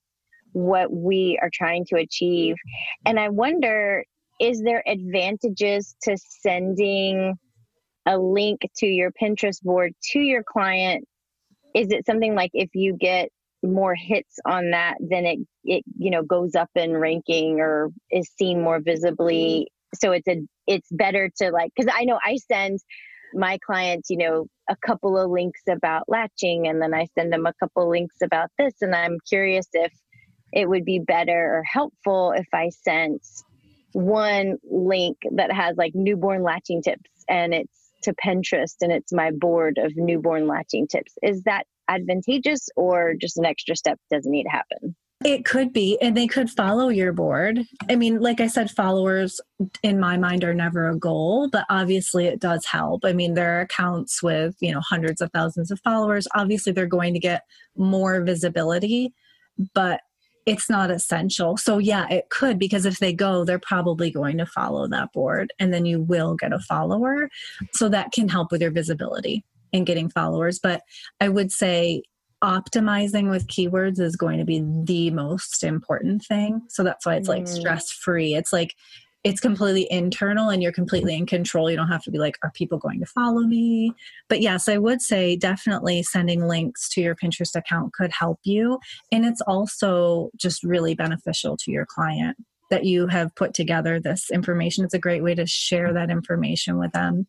what 0.58 0.92
we 0.92 1.38
are 1.42 1.52
trying 1.54 1.86
to 1.86 1.98
achieve. 1.98 2.56
Mm-hmm. 2.56 3.10
And 3.10 3.20
I 3.20 3.30
wonder 3.30 4.04
is 4.40 4.62
there 4.62 4.84
advantages 4.88 5.96
to 6.04 6.16
sending 6.42 7.34
a 8.06 8.18
link 8.18 8.62
to 8.78 8.86
your 8.86 9.12
Pinterest 9.12 9.62
board 9.64 9.94
to 10.12 10.20
your 10.20 10.44
client? 10.44 11.06
Is 11.74 11.88
it 11.92 12.06
something 12.06 12.36
like 12.36 12.52
if 12.54 12.70
you 12.74 12.96
get 13.00 13.30
more 13.64 13.96
hits 13.96 14.38
on 14.46 14.72
that, 14.72 14.96
then 15.00 15.26
it 15.26 15.40
it 15.64 15.84
you 15.98 16.12
know 16.12 16.24
goes 16.24 16.56
up 16.56 16.70
in 16.76 16.94
ranking 16.94 17.60
or 17.60 17.90
is 18.12 18.32
seen 18.38 18.62
more 18.62 18.80
visibly? 18.80 19.68
Mm-hmm. 19.70 20.06
So 20.06 20.12
it's 20.12 20.28
a 20.28 20.42
it's 20.68 20.90
better 20.92 21.32
to 21.38 21.52
like 21.52 21.72
because 21.76 21.92
I 21.96 22.06
know 22.06 22.20
I 22.24 22.38
send 22.38 22.80
my 23.34 23.58
clients, 23.66 24.10
you 24.10 24.18
know, 24.18 24.48
a 24.70 24.76
couple 24.86 25.18
of 25.18 25.30
links 25.30 25.62
about 25.70 26.04
latching 26.08 26.68
and 26.68 26.82
then 26.82 26.94
I 26.94 27.08
send 27.18 27.34
them 27.34 27.46
a 27.46 27.54
couple 27.60 27.90
links 27.90 28.16
about 28.24 28.50
this 28.58 28.74
and 28.82 28.96
I'm 28.96 29.18
curious 29.28 29.68
if 29.74 29.92
it 30.54 30.70
would 30.70 30.86
be 30.86 31.00
better 31.00 31.58
or 31.58 31.64
helpful 31.64 32.34
if 32.36 32.48
I 32.54 32.70
sent 32.70 33.22
one 33.94 34.58
link 34.70 35.18
that 35.36 35.52
has 35.52 35.78
like 35.78 35.94
newborn 35.96 36.44
latching 36.44 36.82
tips 36.82 37.10
and 37.28 37.54
it's 37.54 37.92
to 38.04 38.14
Pinterest 38.14 38.76
and 38.82 38.92
it's 38.92 39.12
my 39.12 39.32
board 39.32 39.78
of 39.78 39.94
newborn 39.96 40.48
latching 40.48 40.88
tips. 40.88 41.14
Is 41.22 41.44
that 41.44 41.66
advantageous 41.88 42.70
or 42.76 43.14
just 43.20 43.38
an 43.38 43.46
extra 43.46 43.76
step 43.76 44.00
doesn't 44.12 44.32
need 44.32 44.44
to 44.44 44.50
happen? 44.50 44.96
It 45.26 45.46
could 45.46 45.74
be, 45.74 45.98
and 46.00 46.16
they 46.16 46.28
could 46.28 46.48
follow 46.48 46.90
your 46.90 47.12
board. 47.12 47.62
I 47.90 47.96
mean, 47.96 48.20
like 48.20 48.40
I 48.40 48.46
said, 48.46 48.70
followers 48.70 49.42
in 49.82 50.00
my 50.00 50.16
mind 50.16 50.44
are 50.44 50.54
never 50.54 50.90
a 50.90 50.98
goal, 50.98 51.50
but 51.52 51.66
obviously 51.72 52.28
it 52.28 52.40
does 52.40 52.66
help. 52.66 53.04
I 53.04 53.14
mean, 53.14 53.34
there 53.34 53.58
are 53.58 53.62
accounts 53.62 54.22
with, 54.22 54.56
you 54.60 54.72
know, 54.72 54.82
hundreds 54.82 55.20
of 55.20 55.32
thousands 55.32 55.72
of 55.72 55.80
followers. 55.84 56.28
Obviously, 56.36 56.72
they're 56.72 56.86
going 56.86 57.16
to 57.16 57.20
get 57.20 57.42
more 57.76 58.22
visibility, 58.22 59.12
but 59.74 60.02
it's 60.48 60.70
not 60.70 60.90
essential. 60.90 61.58
So, 61.58 61.78
yeah, 61.78 62.08
it 62.10 62.30
could 62.30 62.58
because 62.58 62.86
if 62.86 63.00
they 63.00 63.12
go, 63.12 63.44
they're 63.44 63.60
probably 63.60 64.10
going 64.10 64.38
to 64.38 64.46
follow 64.46 64.88
that 64.88 65.12
board 65.12 65.52
and 65.60 65.74
then 65.74 65.86
you 65.86 66.00
will 66.00 66.36
get 66.36 66.54
a 66.54 66.60
follower. 66.60 67.30
So, 67.74 67.90
that 67.90 68.14
can 68.14 68.30
help 68.30 68.52
with 68.52 68.62
your 68.62 68.72
visibility 68.72 69.44
and 69.74 69.86
getting 69.86 70.10
followers. 70.10 70.58
But 70.58 70.82
I 71.20 71.28
would 71.28 71.52
say 71.52 72.04
optimizing 72.42 73.30
with 73.30 73.48
keywords 73.48 74.00
is 74.00 74.16
going 74.16 74.40
to 74.40 74.46
be 74.46 74.64
the 74.84 75.12
most 75.12 75.66
important 75.66 76.24
thing. 76.24 76.62
So, 76.70 76.82
that's 76.82 77.06
why 77.06 77.16
it's 77.16 77.28
like 77.28 77.44
mm. 77.44 77.50
stress 77.50 77.92
free. 77.92 78.34
It's 78.34 78.54
like, 78.54 78.74
it's 79.28 79.40
completely 79.40 79.88
internal 79.92 80.50
and 80.50 80.64
you're 80.64 80.72
completely 80.72 81.16
in 81.16 81.26
control. 81.26 81.70
You 81.70 81.78
don't 81.78 81.90
have 81.90 82.04
to 82.04 82.12
be 82.12 82.18
like, 82.18 82.38
are 82.44 82.52
people 82.52 82.78
going 82.78 83.00
to 83.00 83.06
follow 83.06 83.42
me? 83.42 83.94
But 84.30 84.42
yes, 84.42 84.70
I 84.70 84.78
would 84.78 85.02
say 85.02 85.36
definitely 85.36 86.04
sending 86.04 86.48
links 86.48 86.88
to 86.90 87.02
your 87.02 87.16
Pinterest 87.16 87.56
account 87.56 87.94
could 87.94 88.12
help 88.12 88.40
you. 88.44 88.80
And 89.12 89.26
it's 89.26 89.42
also 89.42 90.30
just 90.38 90.64
really 90.64 90.96
beneficial 90.96 91.58
to 91.58 91.72
your 91.72 91.86
client 91.86 92.38
that 92.70 92.86
you 92.86 93.08
have 93.08 93.36
put 93.36 93.54
together 93.54 94.00
this 94.00 94.30
information. 94.32 94.84
It's 94.84 94.94
a 94.94 95.00
great 95.00 95.24
way 95.24 95.36
to 95.36 95.46
share 95.46 95.94
that 95.94 96.10
information 96.10 96.78
with 96.78 96.92
them. 96.92 97.28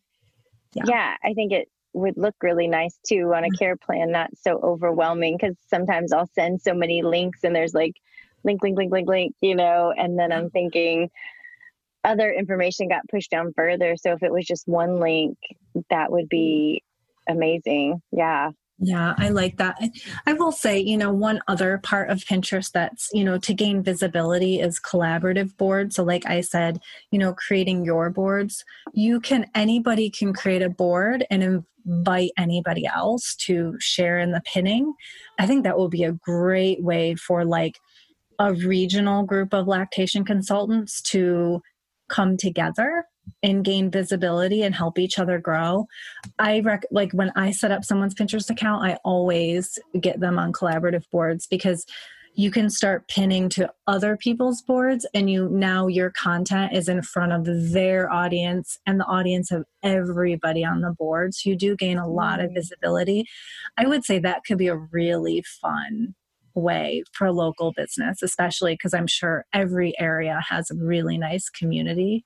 Yeah, 0.73 0.83
yeah 0.87 1.15
I 1.23 1.33
think 1.33 1.51
it 1.51 1.69
would 1.93 2.17
look 2.17 2.35
really 2.41 2.67
nice 2.67 2.97
too 3.07 3.33
on 3.33 3.43
a 3.43 3.47
mm-hmm. 3.47 3.57
care 3.57 3.75
plan, 3.75 4.11
not 4.11 4.29
so 4.37 4.59
overwhelming 4.63 5.37
because 5.37 5.55
sometimes 5.67 6.13
I'll 6.13 6.29
send 6.33 6.61
so 6.61 6.73
many 6.73 7.01
links 7.01 7.43
and 7.43 7.55
there's 7.55 7.73
like 7.73 7.95
link, 8.43 8.61
link, 8.63 8.77
link, 8.77 8.91
link, 8.91 9.09
link, 9.09 9.35
you 9.41 9.55
know, 9.55 9.93
and 9.97 10.17
then 10.17 10.31
I'm 10.31 10.49
thinking, 10.49 11.09
other 12.03 12.31
information 12.31 12.87
got 12.87 13.07
pushed 13.09 13.31
down 13.31 13.53
further. 13.55 13.95
So 13.97 14.13
if 14.13 14.23
it 14.23 14.31
was 14.31 14.45
just 14.45 14.67
one 14.67 14.99
link, 14.99 15.37
that 15.89 16.11
would 16.11 16.29
be 16.29 16.83
amazing. 17.27 18.01
Yeah. 18.11 18.51
Yeah, 18.81 19.13
I 19.17 19.27
like 19.27 19.57
that. 19.57 19.77
I 20.25 20.31
will 20.31 20.53
say, 20.53 20.79
you 20.79 20.97
know, 20.97 21.11
one 21.11 21.41
other 21.49 21.79
part 21.79 22.09
of 22.09 22.19
Pinterest 22.19 22.71
that's, 22.71 23.09
you 23.11 23.25
know, 23.25 23.37
to 23.39 23.53
gain 23.53 23.83
visibility 23.83 24.61
is 24.61 24.79
collaborative 24.79 25.57
boards. 25.57 25.97
So, 25.97 26.03
like 26.03 26.25
I 26.25 26.39
said, 26.39 26.79
you 27.11 27.19
know, 27.19 27.33
creating 27.33 27.83
your 27.83 28.09
boards, 28.09 28.63
you 28.93 29.19
can, 29.19 29.47
anybody 29.53 30.09
can 30.09 30.31
create 30.31 30.61
a 30.61 30.69
board 30.69 31.25
and 31.29 31.65
invite 31.85 32.31
anybody 32.37 32.85
else 32.85 33.35
to 33.35 33.75
share 33.79 34.17
in 34.17 34.31
the 34.31 34.41
pinning. 34.45 34.93
I 35.37 35.45
think 35.45 35.65
that 35.65 35.77
will 35.77 35.89
be 35.89 36.05
a 36.05 36.13
great 36.13 36.81
way 36.81 37.15
for 37.15 37.43
like 37.43 37.77
a 38.39 38.53
regional 38.53 39.23
group 39.23 39.53
of 39.53 39.67
lactation 39.67 40.23
consultants 40.23 41.01
to 41.01 41.61
come 42.09 42.37
together 42.37 43.05
and 43.43 43.63
gain 43.63 43.91
visibility 43.91 44.63
and 44.63 44.75
help 44.75 44.97
each 44.97 45.19
other 45.19 45.39
grow. 45.39 45.87
I 46.39 46.61
rec- 46.61 46.85
like 46.91 47.11
when 47.13 47.31
I 47.35 47.51
set 47.51 47.71
up 47.71 47.85
someone's 47.85 48.15
Pinterest 48.15 48.49
account, 48.49 48.83
I 48.83 48.97
always 49.05 49.77
get 49.99 50.19
them 50.19 50.39
on 50.39 50.51
collaborative 50.51 51.03
boards 51.11 51.47
because 51.47 51.85
you 52.35 52.51
can 52.51 52.69
start 52.69 53.07
pinning 53.07 53.49
to 53.49 53.69
other 53.87 54.15
people's 54.15 54.61
boards 54.61 55.05
and 55.13 55.29
you 55.29 55.49
now 55.49 55.87
your 55.87 56.09
content 56.11 56.73
is 56.73 56.87
in 56.87 57.01
front 57.01 57.33
of 57.33 57.71
their 57.73 58.09
audience 58.11 58.77
and 58.85 58.99
the 58.99 59.05
audience 59.05 59.51
of 59.51 59.65
everybody 59.83 60.63
on 60.63 60.81
the 60.81 60.91
board 60.91 61.33
so 61.33 61.49
you 61.49 61.55
do 61.55 61.75
gain 61.75 61.97
a 61.97 62.07
lot 62.07 62.39
of 62.39 62.51
mm. 62.51 62.53
visibility 62.53 63.25
i 63.77 63.85
would 63.85 64.05
say 64.05 64.19
that 64.19 64.43
could 64.45 64.57
be 64.57 64.67
a 64.67 64.75
really 64.75 65.43
fun 65.61 66.15
way 66.55 67.03
for 67.13 67.31
local 67.31 67.73
business, 67.75 68.21
especially 68.21 68.73
because 68.73 68.93
I'm 68.93 69.07
sure 69.07 69.45
every 69.53 69.93
area 69.99 70.39
has 70.47 70.69
a 70.71 70.75
really 70.75 71.17
nice 71.17 71.49
community. 71.49 72.25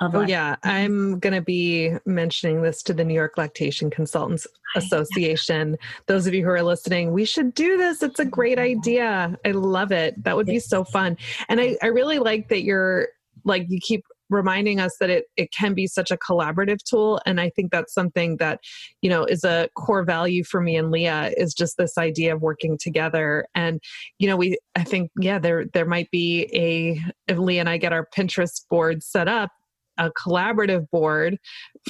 Of 0.00 0.14
oh, 0.14 0.22
yeah. 0.22 0.56
I'm 0.62 1.18
going 1.18 1.34
to 1.34 1.42
be 1.42 1.92
mentioning 2.06 2.62
this 2.62 2.82
to 2.84 2.94
the 2.94 3.04
New 3.04 3.12
York 3.12 3.34
Lactation 3.36 3.90
Consultants 3.90 4.46
Association. 4.74 5.76
Those 6.06 6.26
of 6.26 6.32
you 6.32 6.42
who 6.42 6.50
are 6.50 6.62
listening, 6.62 7.12
we 7.12 7.26
should 7.26 7.52
do 7.52 7.76
this. 7.76 8.02
It's 8.02 8.18
a 8.18 8.24
great 8.24 8.58
idea. 8.58 9.36
I 9.44 9.50
love 9.50 9.92
it. 9.92 10.22
That 10.24 10.36
would 10.36 10.46
be 10.46 10.58
so 10.58 10.84
fun. 10.84 11.18
And 11.50 11.60
I, 11.60 11.76
I 11.82 11.88
really 11.88 12.18
like 12.18 12.48
that 12.48 12.62
you're 12.62 13.08
like, 13.44 13.66
you 13.68 13.78
keep 13.78 14.02
reminding 14.30 14.80
us 14.80 14.96
that 15.00 15.10
it, 15.10 15.24
it 15.36 15.52
can 15.52 15.74
be 15.74 15.86
such 15.86 16.10
a 16.10 16.16
collaborative 16.16 16.82
tool 16.82 17.20
and 17.26 17.40
i 17.40 17.50
think 17.50 17.70
that's 17.70 17.92
something 17.92 18.36
that 18.36 18.60
you 19.02 19.10
know 19.10 19.24
is 19.24 19.44
a 19.44 19.68
core 19.76 20.04
value 20.04 20.44
for 20.44 20.60
me 20.60 20.76
and 20.76 20.90
leah 20.90 21.32
is 21.36 21.52
just 21.52 21.76
this 21.76 21.98
idea 21.98 22.34
of 22.34 22.40
working 22.40 22.78
together 22.78 23.46
and 23.54 23.80
you 24.18 24.28
know 24.28 24.36
we 24.36 24.56
i 24.76 24.84
think 24.84 25.10
yeah 25.20 25.38
there 25.38 25.64
there 25.72 25.86
might 25.86 26.10
be 26.10 26.48
a 26.54 27.00
if 27.30 27.38
leah 27.38 27.60
and 27.60 27.68
i 27.68 27.76
get 27.76 27.92
our 27.92 28.06
pinterest 28.14 28.66
board 28.68 29.02
set 29.02 29.28
up 29.28 29.50
a 29.98 30.10
collaborative 30.12 30.88
board 30.90 31.36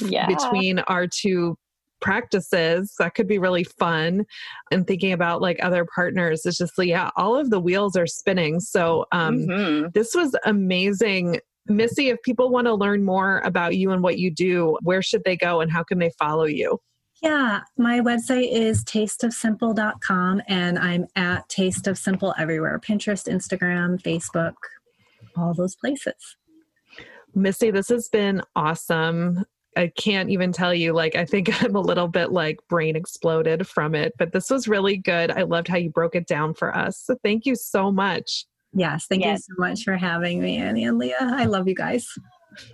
yeah. 0.00 0.26
between 0.26 0.80
our 0.80 1.06
two 1.06 1.56
practices 2.00 2.94
that 2.98 3.14
could 3.14 3.28
be 3.28 3.38
really 3.38 3.64
fun 3.64 4.24
and 4.70 4.86
thinking 4.86 5.12
about 5.12 5.40
like 5.40 5.62
other 5.62 5.86
partners 5.94 6.44
it's 6.44 6.58
just 6.58 6.72
yeah 6.78 7.10
all 7.16 7.36
of 7.36 7.50
the 7.50 7.60
wheels 7.60 7.96
are 7.96 8.06
spinning 8.06 8.58
so 8.58 9.04
um 9.12 9.38
mm-hmm. 9.40 9.88
this 9.92 10.14
was 10.14 10.34
amazing 10.44 11.38
Missy, 11.70 12.08
if 12.08 12.20
people 12.22 12.50
want 12.50 12.66
to 12.66 12.74
learn 12.74 13.04
more 13.04 13.40
about 13.44 13.76
you 13.76 13.92
and 13.92 14.02
what 14.02 14.18
you 14.18 14.30
do, 14.30 14.76
where 14.82 15.02
should 15.02 15.22
they 15.24 15.36
go 15.36 15.60
and 15.60 15.70
how 15.70 15.82
can 15.82 15.98
they 15.98 16.10
follow 16.18 16.44
you? 16.44 16.80
Yeah, 17.22 17.60
my 17.76 18.00
website 18.00 18.50
is 18.50 18.82
tasteofsimple.com 18.84 20.42
and 20.48 20.78
I'm 20.78 21.06
at 21.16 21.48
Taste 21.48 21.86
of 21.86 21.98
Simple 21.98 22.34
everywhere 22.38 22.78
Pinterest, 22.78 23.30
Instagram, 23.30 24.00
Facebook, 24.00 24.54
all 25.36 25.52
those 25.54 25.76
places. 25.76 26.36
Missy, 27.34 27.70
this 27.70 27.88
has 27.90 28.08
been 28.08 28.42
awesome. 28.56 29.44
I 29.76 29.92
can't 29.96 30.30
even 30.30 30.50
tell 30.50 30.74
you, 30.74 30.92
like, 30.92 31.14
I 31.14 31.24
think 31.24 31.62
I'm 31.62 31.76
a 31.76 31.80
little 31.80 32.08
bit 32.08 32.32
like 32.32 32.58
brain 32.68 32.96
exploded 32.96 33.66
from 33.66 33.94
it, 33.94 34.14
but 34.18 34.32
this 34.32 34.50
was 34.50 34.66
really 34.66 34.96
good. 34.96 35.30
I 35.30 35.42
loved 35.42 35.68
how 35.68 35.76
you 35.76 35.90
broke 35.90 36.16
it 36.16 36.26
down 36.26 36.54
for 36.54 36.74
us. 36.74 36.98
So 36.98 37.16
thank 37.22 37.46
you 37.46 37.54
so 37.54 37.92
much. 37.92 38.46
Yes, 38.72 39.06
thank 39.08 39.22
yes. 39.22 39.46
you 39.48 39.54
so 39.56 39.60
much 39.68 39.84
for 39.84 39.96
having 39.96 40.40
me, 40.40 40.58
Annie 40.58 40.84
and 40.84 40.98
Leah. 40.98 41.16
I 41.20 41.46
love 41.46 41.66
you 41.66 41.74
guys. 41.74 42.06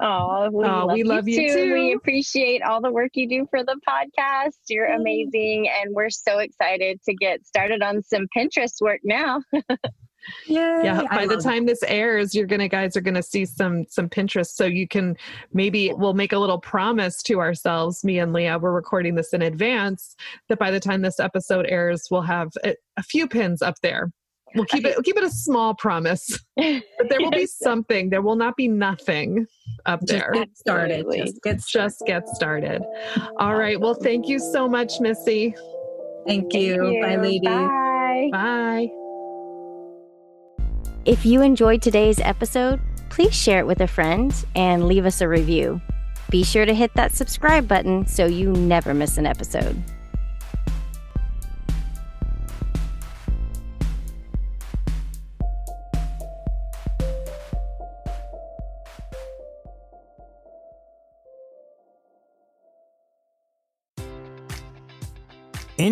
Oh, 0.00 0.48
we, 0.50 0.64
oh, 0.64 0.87
love, 0.87 0.92
we 0.92 0.98
you 0.98 1.04
love 1.04 1.28
you, 1.28 1.48
too. 1.48 1.54
too. 1.54 1.72
We 1.72 1.92
appreciate 1.92 2.62
all 2.62 2.80
the 2.80 2.90
work 2.90 3.11
you 3.14 3.28
do 3.28 3.46
for 3.50 3.62
the 3.62 3.78
podcast. 3.88 4.56
You're 4.68 4.87
amazing, 4.87 5.68
and 5.68 5.94
we're 5.94 6.11
so 6.11 6.38
excited 6.38 7.00
to 7.04 7.14
get 7.14 7.46
started 7.46 7.82
on 7.82 8.02
some 8.02 8.26
Pinterest 8.37 8.80
work 8.80 9.00
now. 9.04 9.42
Yay. 10.48 10.80
Yeah. 10.82 11.02
By 11.09 11.26
the 11.26 11.37
time 11.37 11.66
this 11.66 11.85
airs, 11.85 12.35
you're 12.35 12.46
gonna 12.46 12.68
guys 12.68 12.96
are 12.96 13.00
gonna 13.00 13.22
see 13.22 13.44
some 13.44 13.85
some 13.88 14.09
Pinterest. 14.09 14.48
So 14.48 14.64
you 14.64 14.88
can 14.88 15.16
maybe 15.52 15.92
we'll 15.94 16.14
make 16.14 16.32
a 16.32 16.38
little 16.38 16.59
promise 16.59 17.22
to 17.24 17.38
ourselves, 17.38 18.02
me 18.02 18.18
and 18.18 18.32
Leah. 18.32 18.59
We're 18.59 18.72
recording 18.72 19.14
this 19.14 19.32
in 19.32 19.42
advance. 19.42 20.16
That 20.48 20.59
by 20.59 20.72
the 20.72 20.80
time 20.80 21.02
this 21.02 21.20
episode 21.20 21.66
airs, 21.68 22.09
we'll 22.11 22.22
have 22.22 22.50
a, 22.64 22.74
a 22.96 23.04
few 23.04 23.28
pins 23.28 23.62
up 23.62 23.76
there 23.82 24.11
We'll 24.54 24.64
keep 24.64 24.85
it. 24.87 24.94
We'll 24.96 25.02
keep 25.02 25.16
it 25.16 25.24
a 25.24 25.30
small 25.30 25.74
promise, 25.74 26.38
but 26.56 27.09
there 27.09 27.20
will 27.20 27.30
be 27.30 27.46
something. 27.62 28.11
There 28.11 28.22
will 28.22 28.37
not 28.37 28.56
be 28.56 28.68
nothing 28.68 29.46
up 29.85 30.00
there. 30.02 30.30
Just 30.32 30.32
get 30.32 30.56
started. 30.56 31.06
Just 31.12 31.42
get, 31.42 31.66
Just 31.66 32.02
get 32.06 32.28
started. 32.28 32.82
All 33.38 33.56
right. 33.56 33.78
Well, 33.78 33.94
thank 33.94 34.28
you 34.28 34.38
so 34.38 34.68
much, 34.68 35.00
Missy. 35.00 35.54
Thank 36.26 36.54
you. 36.54 36.76
Thank 36.76 36.94
you. 36.94 37.02
Bye, 37.02 37.16
lady. 37.16 37.46
Bye. 37.46 38.28
Bye. 38.32 38.88
If 41.04 41.24
you 41.24 41.42
enjoyed 41.42 41.82
today's 41.82 42.18
episode, 42.20 42.80
please 43.11 43.35
share 43.35 43.61
it 43.61 43.66
with 43.66 43.80
a 43.80 43.87
friend 43.87 44.35
and 44.54 44.87
leave 44.87 45.06
us 45.06 45.20
a 45.20 45.28
review. 45.28 45.80
Be 46.30 46.42
sure 46.42 46.66
to 46.66 46.74
hit 46.74 46.92
that 46.94 47.12
subscribe 47.12 47.68
button 47.68 48.06
so 48.06 48.26
you 48.26 48.50
never 48.52 48.92
miss 48.92 49.16
an 49.16 49.26
episode. 49.26 49.80